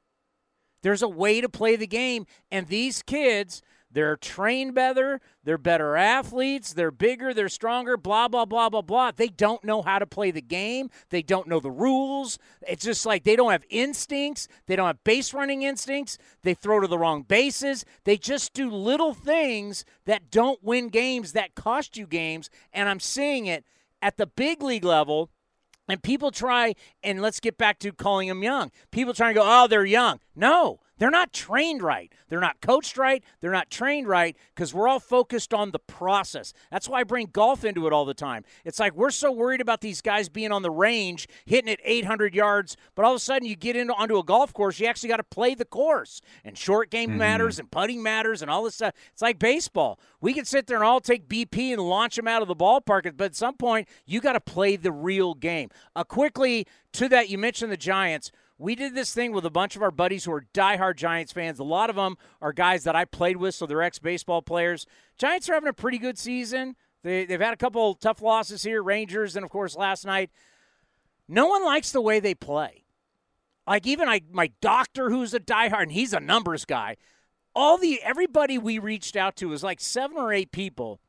There's 0.83 1.01
a 1.01 1.09
way 1.09 1.41
to 1.41 1.49
play 1.49 1.77
the 1.77 1.87
game, 1.87 2.27
and 2.51 2.69
these 2.69 3.01
kids, 3.01 3.63
they're 3.91 4.19
trained 4.19 4.75
better, 4.75 5.23
they're 5.45 5.57
better 5.57 5.97
athletes, 5.97 6.75
they're 6.75 6.91
bigger, 6.91 7.33
they're 7.33 7.49
stronger, 7.49 7.97
blah, 7.97 8.29
blah, 8.29 8.45
blah, 8.45 8.69
blah, 8.69 8.83
blah. 8.83 9.13
They 9.13 9.29
don't 9.29 9.65
know 9.65 9.81
how 9.81 9.99
to 9.99 10.07
play 10.07 10.31
the 10.31 10.43
game, 10.43 10.91
they 11.09 11.23
don't 11.23 11.49
know 11.49 11.61
the 11.61 11.71
rules. 11.71 12.39
It's 12.69 12.85
just 12.85 13.07
like 13.07 13.25
they 13.25 13.37
don't 13.37 13.53
have 13.53 13.65
instincts, 13.71 14.47
they 14.67 14.77
don't 14.77 14.89
have 14.89 15.03
base 15.05 15.33
running 15.33 15.63
instincts, 15.63 16.19
they 16.43 16.53
throw 16.53 16.81
to 16.81 16.87
the 16.87 16.99
wrong 16.99 17.23
bases, 17.23 17.87
they 18.05 18.19
just 18.19 18.53
do 18.53 18.71
little 18.71 19.15
things 19.15 19.87
that 20.05 20.31
don't 20.31 20.63
win 20.63 20.89
games, 20.89 21.33
that 21.33 21.55
cost 21.55 21.97
you 21.97 22.07
games, 22.07 22.51
and 22.75 22.91
I'm 22.91 23.01
seeing 23.01 23.47
it 23.47 23.65
at 24.03 24.17
the 24.17 24.27
big 24.27 24.63
league 24.63 24.85
level, 24.85 25.31
and 25.89 26.03
people 26.03 26.31
try, 26.31 26.75
and 27.03 27.21
let's 27.21 27.41
get 27.41 27.59
back 27.59 27.79
to 27.81 27.93
calling 27.93 28.29
them 28.29 28.43
young. 28.43 28.71
People 28.91 29.13
try 29.13 29.29
and 29.29 29.35
go, 29.37 29.43
oh, 29.45 29.67
they're 29.67 29.85
young. 29.85 30.21
No, 30.35 30.81
They're 31.01 31.11
not 31.11 31.33
trained 31.33 31.83
right. 31.83 32.13
They're 32.29 32.41
not 32.41 32.61
coached 32.61 32.99
right. 32.99 33.25
They're 33.41 33.51
not 33.51 33.71
trained 33.71 34.07
right 34.07 34.37
because 34.55 34.75
we're 34.75 34.87
all 34.87 35.01
focused 35.01 35.55
on 35.55 35.71
the 35.71 35.79
process. 35.79 36.53
That's 36.71 36.91
why 36.91 37.01
I 37.01 37.05
bring 37.05 37.31
golf 37.33 37.65
into 37.65 37.87
it 37.87 37.93
all 37.95 38.05
the 38.05 38.13
time. 38.13 38.45
It's 38.67 38.79
like 38.79 38.95
we're 38.95 39.11
so 39.11 39.33
worried 39.33 39.63
about 39.63 39.81
these 39.81 40.03
guys 40.03 40.29
being 40.29 40.53
on 40.53 40.61
the 40.61 40.71
range, 40.71 41.27
hitting 41.47 41.73
it 41.73 41.81
800 41.83 42.35
yards, 42.35 42.77
but 42.95 43.07
all 43.07 43.13
of 43.13 43.17
a 43.17 43.21
sudden 43.21 43.49
you 43.49 43.57
get 43.57 43.77
into 43.77 43.95
onto 43.95 44.19
a 44.19 44.23
golf 44.23 44.53
course, 44.53 44.79
you 44.79 44.87
actually 44.87 45.09
got 45.09 45.17
to 45.17 45.25
play 45.25 45.55
the 45.55 45.65
course. 45.65 46.21
And 46.45 46.57
short 46.57 46.91
game 46.91 47.11
mm-hmm. 47.11 47.19
matters 47.19 47.59
and 47.59 47.71
putting 47.71 48.03
matters 48.03 48.43
and 48.43 48.51
all 48.51 48.65
this 48.65 48.75
stuff. 48.75 48.93
It's 49.11 49.23
like 49.23 49.39
baseball. 49.39 49.99
We 50.21 50.35
can 50.35 50.45
sit 50.45 50.67
there 50.67 50.77
and 50.77 50.85
all 50.85 51.01
take 51.01 51.29
BP 51.29 51.73
and 51.73 51.81
launch 51.81 52.17
them 52.17 52.29
out 52.29 52.43
of 52.43 52.49
the 52.49 52.55
ballpark, 52.55 53.11
but 53.17 53.25
at 53.25 53.37
some 53.37 53.57
point 53.57 53.89
you 54.05 54.21
got 54.21 54.35
to 54.35 54.41
play 54.41 54.77
the 54.77 54.93
real 54.93 55.33
game. 55.33 55.71
Uh, 55.97 56.05
quickly 56.05 56.67
to 56.93 57.09
that, 57.09 57.31
you 57.31 57.39
mentioned 57.39 57.73
the 57.73 57.77
Giants 57.77 58.33
we 58.61 58.75
did 58.75 58.95
this 58.95 59.15
thing 59.15 59.33
with 59.33 59.47
a 59.47 59.51
bunch 59.51 59.75
of 59.75 59.83
our 59.83 59.91
buddies 59.91 60.25
who 60.25 60.33
are 60.33 60.45
diehard 60.53 60.97
Giants 60.97 61.33
fans. 61.33 61.59
A 61.59 61.65
lot 61.65 61.89
of 61.89 61.97
them 61.97 62.17
are 62.43 62.53
guys 62.53 62.85
that 62.85 62.95
I 62.95 63.07
played 63.07 63.39
with, 63.39 63.55
so 63.55 63.65
they're 63.65 63.83
ex 63.83 63.99
baseball 63.99 64.43
players. 64.43 64.87
Giants 65.19 65.49
are 65.49 65.55
having 65.55 65.69
a 65.69 65.73
pretty 65.73 65.97
good 65.97 66.19
season. 66.19 66.77
They, 67.03 67.25
they've 67.25 67.41
had 67.41 67.55
a 67.55 67.57
couple 67.57 67.95
tough 67.95 68.21
losses 68.21 68.63
here, 68.63 68.83
Rangers, 68.83 69.35
and 69.35 69.45
of 69.45 69.51
course 69.51 69.77
last 69.77 70.05
night. 70.05 70.31
No 71.27 71.47
one 71.47 71.65
likes 71.65 71.91
the 71.91 72.03
way 72.03 72.21
they 72.21 72.35
play. 72.35 72.85
Like 73.67 73.87
even 73.87 74.09
I, 74.09 74.21
my 74.31 74.51
doctor, 74.61 75.09
who's 75.09 75.33
a 75.33 75.41
diehard, 75.41 75.85
and 75.85 75.93
he's 75.93 76.13
a 76.13 76.21
numbers 76.21 76.67
guy. 76.67 76.99
All 77.55 77.79
the 77.79 78.03
everybody 78.03 78.59
we 78.59 78.79
reached 78.79 79.17
out 79.17 79.37
to 79.37 79.49
was 79.49 79.63
like 79.63 79.81
seven 79.81 80.19
or 80.19 80.35
eight 80.35 80.53
people, 80.53 81.01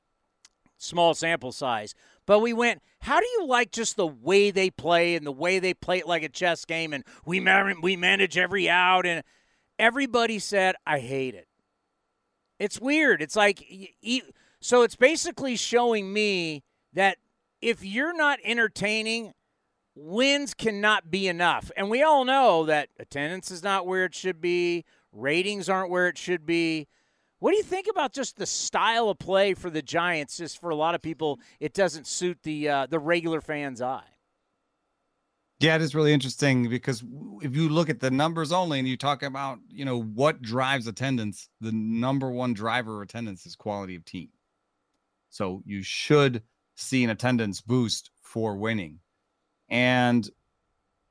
small 0.78 1.14
sample 1.14 1.52
size, 1.52 1.96
but 2.26 2.40
we 2.40 2.54
went, 2.54 2.82
how 3.02 3.20
do 3.20 3.26
you 3.26 3.46
like 3.48 3.72
just 3.72 3.96
the 3.96 4.08
way 4.08 4.52
they 4.52 4.70
play 4.70 5.16
and 5.16 5.26
the 5.26 5.32
way 5.32 5.60
they 5.60 5.74
play 5.74 6.00
it 6.00 6.08
like 6.08 6.24
a 6.24 6.30
chess 6.30 6.66
game 6.66 6.94
and 6.94 7.04
we 7.26 7.40
man- 7.40 7.82
we 7.82 7.96
manage 7.96 8.38
every 8.38 8.70
out 8.70 9.06
and 9.06 9.24
everybody 9.80 10.40
said 10.40 10.76
I 10.86 11.00
hate 11.00 11.36
it. 11.36 11.48
It's 12.60 12.80
weird. 12.80 13.22
It's 13.22 13.36
like 13.36 13.64
so 14.60 14.84
it's 14.84 14.96
basically 14.96 15.56
showing 15.56 16.14
me 16.14 16.64
that 16.94 17.18
if 17.62 17.84
you're 17.84 18.16
not 18.16 18.40
entertaining, 18.44 19.34
wins 19.96 20.54
cannot 20.54 21.10
be 21.10 21.28
enough. 21.28 21.72
And 21.76 21.90
we 21.90 22.04
all 22.04 22.26
know 22.26 22.66
that 22.66 22.90
attendance 23.00 23.52
is 23.52 23.64
not 23.64 23.88
where 23.88 24.06
it 24.06 24.14
should 24.14 24.42
be, 24.42 24.86
ratings 25.12 25.70
aren't 25.70 25.90
where 25.90 26.08
it 26.08 26.18
should 26.18 26.46
be. 26.46 26.88
What 27.42 27.50
do 27.50 27.58
you 27.58 27.64
think 27.64 27.88
about 27.90 28.14
just 28.14 28.38
the 28.38 28.46
style 28.46 29.10
of 29.10 29.18
play 29.18 29.56
for 29.56 29.72
the 29.72 29.82
Giants? 29.82 30.38
Just 30.38 30.62
for 30.62 30.70
a 30.70 30.76
lot 30.76 30.94
of 30.94 31.02
people, 31.02 31.40
it 31.60 31.74
doesn't 31.74 32.06
suit 32.06 32.38
the 32.44 32.70
uh, 32.70 32.86
the 32.86 33.00
regular 33.00 33.42
fan's 33.42 33.82
eye. 33.82 34.04
Yeah, 35.60 35.76
it 35.76 35.82
is 35.82 35.96
really 35.96 36.14
interesting 36.14 36.70
because 36.70 37.04
if 37.42 37.56
you 37.56 37.68
look 37.68 37.90
at 37.90 38.00
the 38.00 38.12
numbers 38.12 38.52
only 38.52 38.78
and 38.78 38.88
you 38.88 38.96
talk 38.96 39.24
about, 39.24 39.58
you 39.70 39.86
know, 39.86 40.04
what 40.04 40.44
drives 40.44 40.86
attendance, 40.86 41.50
the 41.60 41.72
number 41.72 42.30
one 42.30 42.54
driver 42.54 43.02
attendance 43.02 43.48
is 43.48 43.56
quality 43.56 43.96
of 43.96 44.06
team. 44.06 44.30
So 45.32 45.64
you 45.66 45.82
should 45.82 46.44
see 46.76 47.04
an 47.04 47.10
attendance 47.10 47.60
boost 47.60 48.12
for 48.22 48.56
winning. 48.56 49.00
And 49.68 50.30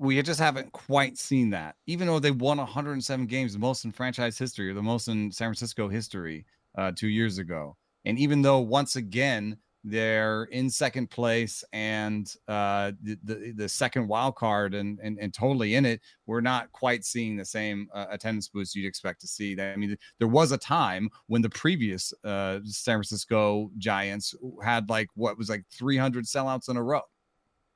we 0.01 0.21
just 0.23 0.41
haven't 0.41 0.73
quite 0.73 1.19
seen 1.19 1.51
that. 1.51 1.77
Even 1.87 2.07
though 2.07 2.19
they 2.19 2.31
won 2.31 2.57
107 2.57 3.27
games, 3.27 3.53
the 3.53 3.59
most 3.59 3.85
in 3.85 3.93
franchise 3.93 4.39
history, 4.39 4.71
or 4.71 4.75
the 4.75 4.83
most 4.83 5.09
in 5.09 5.31
San 5.31 5.49
Francisco 5.49 5.89
history, 5.89 6.47
uh, 6.79 6.91
two 6.97 7.09
years 7.09 7.37
ago. 7.37 7.77
And 8.07 8.19
even 8.19 8.41
though 8.41 8.61
once 8.61 8.97
again 8.97 9.59
they're 9.85 10.45
in 10.45 10.71
second 10.71 11.11
place 11.11 11.65
and 11.75 12.35
uh, 12.49 12.93
the, 13.03 13.19
the, 13.25 13.53
the 13.55 13.69
second 13.69 14.09
wild 14.09 14.37
card 14.37 14.75
and, 14.75 14.99
and 15.03 15.19
and 15.19 15.35
totally 15.35 15.75
in 15.75 15.85
it, 15.85 16.01
we're 16.25 16.41
not 16.41 16.73
quite 16.73 17.05
seeing 17.05 17.37
the 17.37 17.45
same 17.45 17.89
uh, 17.93 18.07
attendance 18.11 18.49
boost 18.49 18.75
you'd 18.75 18.87
expect 18.87 19.21
to 19.21 19.27
see. 19.27 19.55
That 19.55 19.75
I 19.75 19.77
mean, 19.77 19.99
there 20.19 20.29
was 20.29 20.53
a 20.53 20.59
time 20.59 21.11
when 21.27 21.43
the 21.43 21.51
previous 21.51 22.15
uh, 22.25 22.61
San 22.65 22.97
Francisco 22.97 23.71
Giants 23.77 24.35
had 24.63 24.89
like 24.89 25.09
what 25.15 25.37
was 25.37 25.51
like 25.51 25.65
300 25.71 26.25
sellouts 26.25 26.71
in 26.71 26.79
a 26.79 26.83
row 26.83 27.03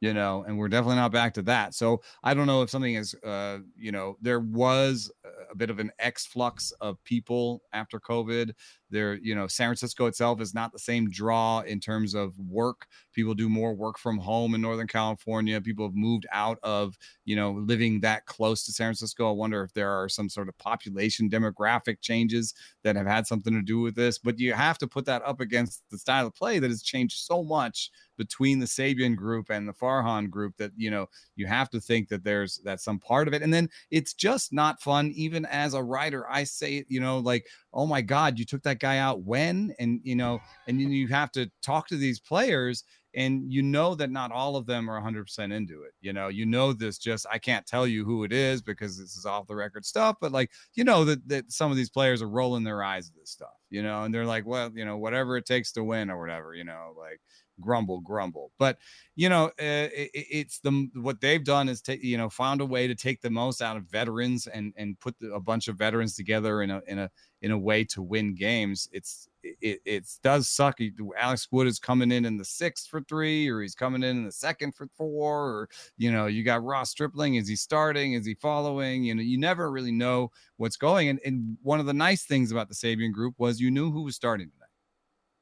you 0.01 0.13
know, 0.13 0.45
and 0.47 0.59
we're 0.59 0.69
definitely 0.69 0.97
not 0.97 1.13
back 1.13 1.33
to 1.35 1.43
that. 1.43 1.75
So 1.75 2.03
I 2.23 2.35
don't 2.35 2.47
know 2.47 2.63
if 2.63 2.71
something 2.71 2.95
is, 2.95 3.15
uh, 3.25 3.59
you 3.77 3.93
know, 3.93 4.17
there 4.21 4.41
was 4.41 5.11
a 5.51 5.57
bit 5.57 5.71
of 5.71 5.79
an 5.79 5.91
exflux 6.03 6.73
of 6.81 7.03
people 7.05 7.63
after 7.73 7.99
COVID. 7.99 8.53
There, 8.91 9.15
you 9.15 9.35
know, 9.35 9.47
San 9.47 9.69
Francisco 9.69 10.07
itself 10.07 10.41
is 10.41 10.55
not 10.55 10.73
the 10.73 10.79
same 10.79 11.11
draw 11.11 11.61
in 11.61 11.81
terms 11.81 12.15
of 12.15 12.39
work. 12.39 12.87
People 13.13 13.35
do 13.35 13.49
more 13.49 13.75
work 13.75 13.99
from 13.99 14.19
home 14.19 14.55
in 14.55 14.61
Northern 14.61 14.87
California. 14.87 15.61
People 15.61 15.87
have 15.87 15.97
moved 15.97 16.27
out 16.33 16.59
of, 16.63 16.97
you 17.25 17.35
know, 17.35 17.53
living 17.53 18.01
that 18.01 18.27
close 18.27 18.65
to 18.65 18.73
San 18.73 18.89
Francisco. 18.89 19.29
I 19.29 19.33
wonder 19.33 19.63
if 19.63 19.73
there 19.73 19.91
are 19.91 20.09
some 20.09 20.29
sort 20.29 20.49
of 20.49 20.59
population 20.59 21.31
demographic 21.31 22.01
changes 22.03 22.55
that 22.83 22.97
have 22.97 23.07
had 23.07 23.27
something 23.27 23.55
to 23.55 23.63
do 23.63 23.81
with 23.81 23.95
this. 23.95 24.19
But 24.19 24.39
you 24.39 24.53
have 24.53 24.79
to 24.79 24.87
put 24.87 25.07
that 25.07 25.23
up 25.25 25.41
against 25.41 25.83
the 25.91 25.99
style 25.99 26.27
of 26.27 26.35
play 26.35 26.59
that 26.59 26.71
has 26.71 26.83
changed 26.83 27.19
so 27.19 27.43
much 27.43 27.91
between 28.17 28.59
the 28.59 28.67
Sabean 28.67 29.17
group 29.17 29.51
and 29.51 29.69
the 29.69 29.73
Farhan 29.73 30.31
group 30.31 30.57
that 30.59 30.73
you 30.77 30.91
know 30.91 31.09
you 31.37 31.47
have 31.47 31.71
to 31.71 31.81
think 31.81 32.09
that 32.09 32.25
there's 32.25 32.59
that 32.65 32.81
some 32.81 32.99
part 32.99 33.29
of 33.29 33.35
it. 33.35 33.43
And 33.43 33.53
then 33.53 33.69
it's 33.91 34.15
just 34.15 34.53
not 34.53 34.83
fun. 34.83 35.13
Even 35.15 35.45
as 35.47 35.75
a 35.75 35.83
writer, 35.83 36.31
I 36.31 36.45
say 36.45 36.85
you 36.89 37.01
know 37.01 37.19
like 37.19 37.47
oh 37.73 37.87
my 37.87 38.03
god, 38.03 38.39
you 38.39 38.45
took 38.45 38.63
that 38.63 38.81
guy 38.81 38.99
out 38.99 39.23
when 39.23 39.75
and 39.79 40.01
you 40.03 40.17
know 40.17 40.41
and 40.67 40.81
you 40.81 41.09
have 41.09 41.33
to 41.33 41.51
talk 41.63 41.89
to 41.89 41.97
these 41.97 42.21
players 42.21 42.85
and 43.15 43.53
you 43.53 43.63
know 43.63 43.95
that 43.95 44.11
not 44.11 44.33
all 44.33 44.57
of 44.57 44.67
them 44.67 44.91
are 44.91 45.01
100% 45.01 45.53
into 45.53 45.83
it 45.83 45.93
you 46.01 46.13
know 46.13 46.29
you 46.29 46.45
know 46.45 46.73
this 46.73 46.99
just 46.99 47.27
i 47.31 47.39
can't 47.39 47.67
tell 47.67 47.87
you 47.87 48.05
who 48.05 48.25
it 48.25 48.33
is 48.33 48.61
because 48.61 48.99
this 48.99 49.17
is 49.17 49.27
off 49.27 49.47
the 49.47 49.55
record 49.55 49.85
stuff 49.85 50.17
but 50.21 50.33
like 50.33 50.51
you 50.75 50.85
know 50.85 51.05
that, 51.05 51.27
that 51.29 51.51
some 51.51 51.71
of 51.71 51.77
these 51.77 51.91
players 51.91 52.23
are 52.23 52.29
rolling 52.29 52.65
their 52.65 52.83
eyes 52.83 53.09
at 53.09 53.15
this 53.15 53.31
stuff 53.31 53.55
you 53.71 53.83
know 53.83 54.05
and 54.05 54.15
they're 54.15 54.27
like 54.27 54.47
well 54.47 54.71
you 54.75 54.85
know 54.85 54.97
whatever 54.97 55.37
it 55.37 55.47
takes 55.47 55.73
to 55.73 55.85
win 55.85 56.11
or 56.11 56.21
whatever 56.21 56.55
you 56.55 56.65
know 56.65 56.95
like 56.99 57.21
grumble, 57.61 58.01
grumble. 58.01 58.53
But 58.59 58.79
you 59.17 59.29
know, 59.29 59.47
uh, 59.47 59.89
it, 59.93 60.11
it's 60.15 60.61
the 60.61 60.89
what 60.95 61.21
they've 61.21 61.45
done 61.45 61.69
is 61.69 61.81
take 61.81 62.03
you 62.03 62.17
know 62.17 62.29
found 62.29 62.61
a 62.61 62.67
way 62.67 62.87
to 62.87 62.95
take 62.95 63.21
the 63.21 63.31
most 63.31 63.63
out 63.63 63.77
of 63.77 63.85
veterans 63.85 64.47
and 64.47 64.73
and 64.77 64.99
put 65.01 65.19
the, 65.19 65.33
a 65.33 65.41
bunch 65.41 65.69
of 65.69 65.77
veterans 65.77 66.17
together 66.17 66.63
in 66.63 66.71
a 66.71 66.83
in 66.87 66.99
a 66.99 67.11
in 67.43 67.51
a 67.51 67.59
way 67.59 67.85
to 67.85 68.01
win 68.01 68.35
games. 68.35 68.89
It's 68.91 69.29
it 69.43 69.81
it 69.85 70.05
does 70.23 70.49
suck. 70.49 70.79
Alex 71.19 71.49
Wood 71.51 71.67
is 71.67 71.79
coming 71.79 72.11
in 72.11 72.25
in 72.25 72.37
the 72.37 72.45
sixth 72.45 72.89
for 72.89 73.03
three, 73.03 73.49
or 73.49 73.61
he's 73.61 73.75
coming 73.75 74.03
in 74.03 74.17
in 74.17 74.25
the 74.25 74.33
second 74.33 74.75
for 74.75 74.89
four, 74.97 75.51
or 75.51 75.69
you 75.97 76.11
know, 76.11 76.27
you 76.27 76.43
got 76.43 76.65
Ross 76.65 76.91
Stripling. 76.91 77.35
Is 77.35 77.47
he 77.47 77.57
starting? 77.57 78.15
Is 78.15 78.27
he 78.27 78.35
following? 78.35 79.05
You 79.05 79.15
know, 79.15 79.23
you 79.23 79.39
never 79.39 79.71
really 79.71 79.93
know 79.93 80.31
what's 80.57 80.77
going. 80.77 81.09
And, 81.09 81.21
and 81.25 81.57
one 81.63 81.81
of 81.81 81.87
the 81.87 81.93
nice 81.93 82.25
things 82.25 82.51
about 82.51 82.69
the 82.69 82.75
Sabean 82.75 83.13
group 83.13 83.35
was 83.39 83.61
you 83.61 83.71
knew 83.71 83.91
who 83.91 84.03
was 84.03 84.17
starting 84.17 84.51
tonight. 84.51 84.65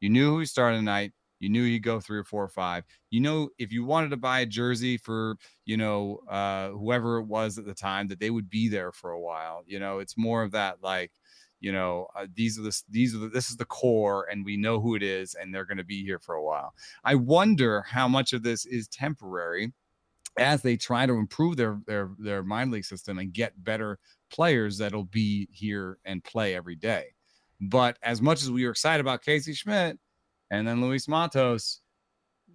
You 0.01 0.11
knew 0.11 0.31
who 0.31 0.37
was 0.39 0.51
starting 0.51 0.81
tonight. 0.81 1.13
You 1.43 1.49
knew 1.49 1.65
he'd 1.65 1.81
go 1.81 1.99
three 1.99 2.19
or 2.19 2.25
four 2.25 2.45
or 2.45 2.49
five. 2.49 2.85
You 3.11 3.21
know, 3.21 3.49
if 3.59 3.73
you 3.73 3.85
wanted 3.85 4.11
to 4.11 4.17
buy 4.17 4.41
a 4.41 4.47
jersey 4.47 4.97
for, 4.97 5.35
you 5.65 5.77
know, 5.77 6.21
uh, 6.31 6.69
whoever 6.69 7.19
it 7.19 7.25
was 7.25 7.59
at 7.59 7.67
the 7.67 7.75
time, 7.75 8.07
that 8.09 8.21
they 8.21 8.31
would 8.31 8.49
be 8.49 8.69
there 8.69 8.93
for 8.93 9.11
a 9.11 9.21
while. 9.21 9.65
You 9.67 9.81
know, 9.81 9.99
it's 9.99 10.17
more 10.17 10.45
of 10.45 10.53
that 10.53 10.77
like, 10.85 11.11
you 11.59 11.73
know, 11.73 12.07
uh, 12.15 12.27
these 12.33 12.61
are 12.61 12.63
the 12.63 12.83
these 12.89 13.13
are 13.13 13.19
the, 13.19 13.29
this 13.29 13.51
is 13.51 13.57
the 13.57 13.65
core, 13.65 14.29
and 14.31 14.45
we 14.45 14.57
know 14.57 14.81
who 14.81 14.95
it 14.95 15.03
is, 15.03 15.35
and 15.35 15.53
they're 15.53 15.65
going 15.65 15.79
to 15.79 15.85
be 15.85 16.05
here 16.05 16.21
for 16.21 16.37
a 16.37 16.45
while. 16.45 16.75
I 17.03 17.17
wonder 17.17 17.83
how 17.83 18.07
much 18.07 18.33
of 18.33 18.45
this 18.45 18.65
is 18.65 18.87
temporary 18.87 19.73
as 20.39 20.63
they 20.63 20.77
try 20.77 21.07
to 21.07 21.15
improve 21.15 21.57
their 21.57 21.81
their 21.89 22.11
their 22.19 22.45
mind 22.45 22.71
league 22.71 22.85
system 22.85 23.19
and 23.19 23.33
get 23.33 23.65
better 23.65 23.99
players 24.31 24.79
that'll 24.79 25.05
be 25.05 25.49
here 25.51 25.99
and 26.05 26.23
play 26.23 26.55
every 26.55 26.77
day. 26.77 27.07
But 27.61 27.99
as 28.03 28.23
much 28.23 28.43
as 28.43 28.51
we 28.51 28.65
are 28.65 28.71
excited 28.71 29.01
about 29.01 29.23
Casey 29.23 29.55
Schmitt, 29.55 29.99
and 30.53 30.69
then 30.69 30.83
Luis 30.83 31.09
Matos, 31.09 31.81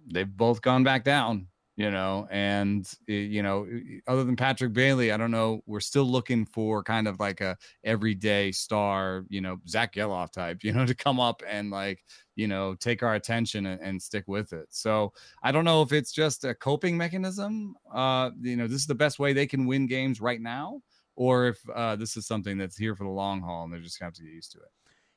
they've 0.06 0.36
both 0.36 0.62
gone 0.62 0.84
back 0.84 1.02
down, 1.02 1.48
you 1.76 1.90
know, 1.90 2.28
and 2.30 2.88
you 3.08 3.42
know, 3.42 3.66
other 4.06 4.22
than 4.22 4.36
Patrick 4.36 4.72
Bailey, 4.72 5.10
I 5.10 5.16
don't 5.16 5.32
know. 5.32 5.62
We're 5.66 5.80
still 5.80 6.04
looking 6.04 6.46
for 6.46 6.84
kind 6.84 7.08
of 7.08 7.18
like 7.18 7.40
a 7.40 7.56
everyday 7.82 8.52
star, 8.52 9.24
you 9.28 9.40
know, 9.40 9.58
Zack 9.66 9.94
Gelof 9.94 10.30
type, 10.30 10.58
you 10.62 10.72
know, 10.72 10.86
to 10.86 10.94
come 10.94 11.18
up 11.18 11.42
and 11.46 11.72
like, 11.72 12.04
you 12.36 12.46
know, 12.46 12.76
take 12.76 13.02
our 13.02 13.16
attention 13.16 13.66
and, 13.66 13.80
and 13.82 14.00
stick 14.00 14.28
with 14.28 14.52
it. 14.52 14.68
So 14.70 15.12
I 15.42 15.50
don't 15.50 15.64
know 15.64 15.82
if 15.82 15.92
it's 15.92 16.12
just 16.12 16.44
a 16.44 16.54
coping 16.54 16.96
mechanism. 16.96 17.74
Uh, 17.92 18.30
you 18.40 18.54
know, 18.54 18.68
this 18.68 18.80
is 18.80 18.86
the 18.86 18.94
best 18.94 19.18
way 19.18 19.32
they 19.32 19.48
can 19.48 19.66
win 19.66 19.88
games 19.88 20.20
right 20.20 20.40
now, 20.40 20.82
or 21.16 21.48
if 21.48 21.58
uh, 21.74 21.96
this 21.96 22.16
is 22.16 22.28
something 22.28 22.58
that's 22.58 22.76
here 22.76 22.94
for 22.94 23.02
the 23.02 23.10
long 23.10 23.40
haul 23.40 23.64
and 23.64 23.72
they're 23.72 23.80
just 23.80 23.98
gonna 23.98 24.06
have 24.06 24.14
to 24.14 24.22
get 24.22 24.32
used 24.32 24.52
to 24.52 24.58
it. 24.58 24.70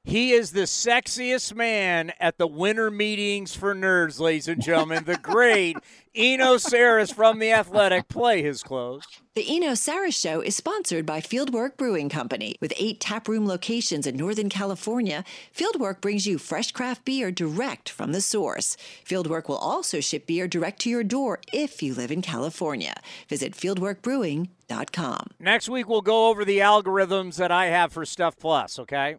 He 0.04 0.32
is 0.32 0.52
the 0.52 0.62
sexiest 0.62 1.54
man 1.54 2.12
at 2.20 2.40
the 2.40 2.48
winter 2.48 2.90
meetings 2.90 3.56
for 3.56 3.76
nerds, 3.76 4.20
ladies 4.20 4.48
and 4.48 4.60
gentlemen. 4.60 5.04
The 5.04 5.18
great 5.18 5.78
Eno 6.16 6.56
Sarris 6.56 7.14
from 7.14 7.38
The 7.38 7.52
Athletic. 7.52 8.08
Play 8.08 8.42
his 8.42 8.64
clothes. 8.64 9.06
The 9.36 9.46
Eno 9.48 9.74
Sarris 9.74 10.20
Show 10.20 10.42
is 10.42 10.56
sponsored 10.56 11.06
by 11.06 11.22
Fieldwork 11.22 11.78
Brewing 11.78 12.10
Company. 12.10 12.56
With 12.60 12.74
eight 12.78 13.00
taproom 13.00 13.46
locations 13.46 14.08
in 14.08 14.18
Northern 14.18 14.50
California, 14.50 15.24
Fieldwork 15.56 16.02
brings 16.02 16.26
you 16.26 16.40
fresh 16.40 16.72
craft 16.72 17.06
beer 17.06 17.32
direct 17.32 17.88
from 17.88 18.12
the 18.12 18.22
source. 18.22 18.76
Fieldwork 19.06 19.48
will 19.48 19.56
also 19.58 20.00
ship 20.00 20.26
beer 20.26 20.48
direct 20.48 20.82
to 20.82 20.90
your 20.90 21.04
door 21.04 21.40
if 21.54 21.84
you 21.84 21.94
live 21.94 22.12
in 22.12 22.24
California. 22.24 22.96
Visit 23.30 23.54
fieldworkbrewing.com. 23.54 25.28
Next 25.40 25.70
week, 25.70 25.88
we'll 25.88 26.02
go 26.02 26.30
over 26.30 26.44
the 26.44 26.58
algorithms 26.58 27.36
that 27.36 27.52
I 27.52 27.68
have 27.68 27.94
for 27.94 28.04
Stuff 28.04 28.36
Plus, 28.38 28.80
okay? 28.80 29.18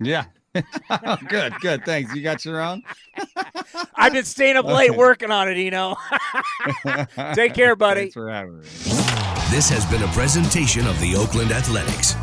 Yeah. 0.00 0.24
good, 1.28 1.54
good. 1.60 1.84
Thanks. 1.84 2.14
You 2.14 2.22
got 2.22 2.44
your 2.44 2.60
own? 2.60 2.82
I've 3.96 4.12
been 4.12 4.24
staying 4.24 4.56
up 4.56 4.66
late 4.66 4.94
working 4.94 5.30
on 5.30 5.48
it, 5.48 5.56
You 5.56 5.70
know. 5.70 5.96
Take 7.34 7.54
care, 7.54 7.74
buddy. 7.74 8.02
Thanks 8.02 8.14
for 8.14 8.30
having 8.30 8.58
me. 8.58 8.64
This 9.50 9.68
has 9.68 9.84
been 9.86 10.02
a 10.02 10.08
presentation 10.08 10.86
of 10.86 10.98
the 11.00 11.16
Oakland 11.16 11.50
Athletics. 11.50 12.14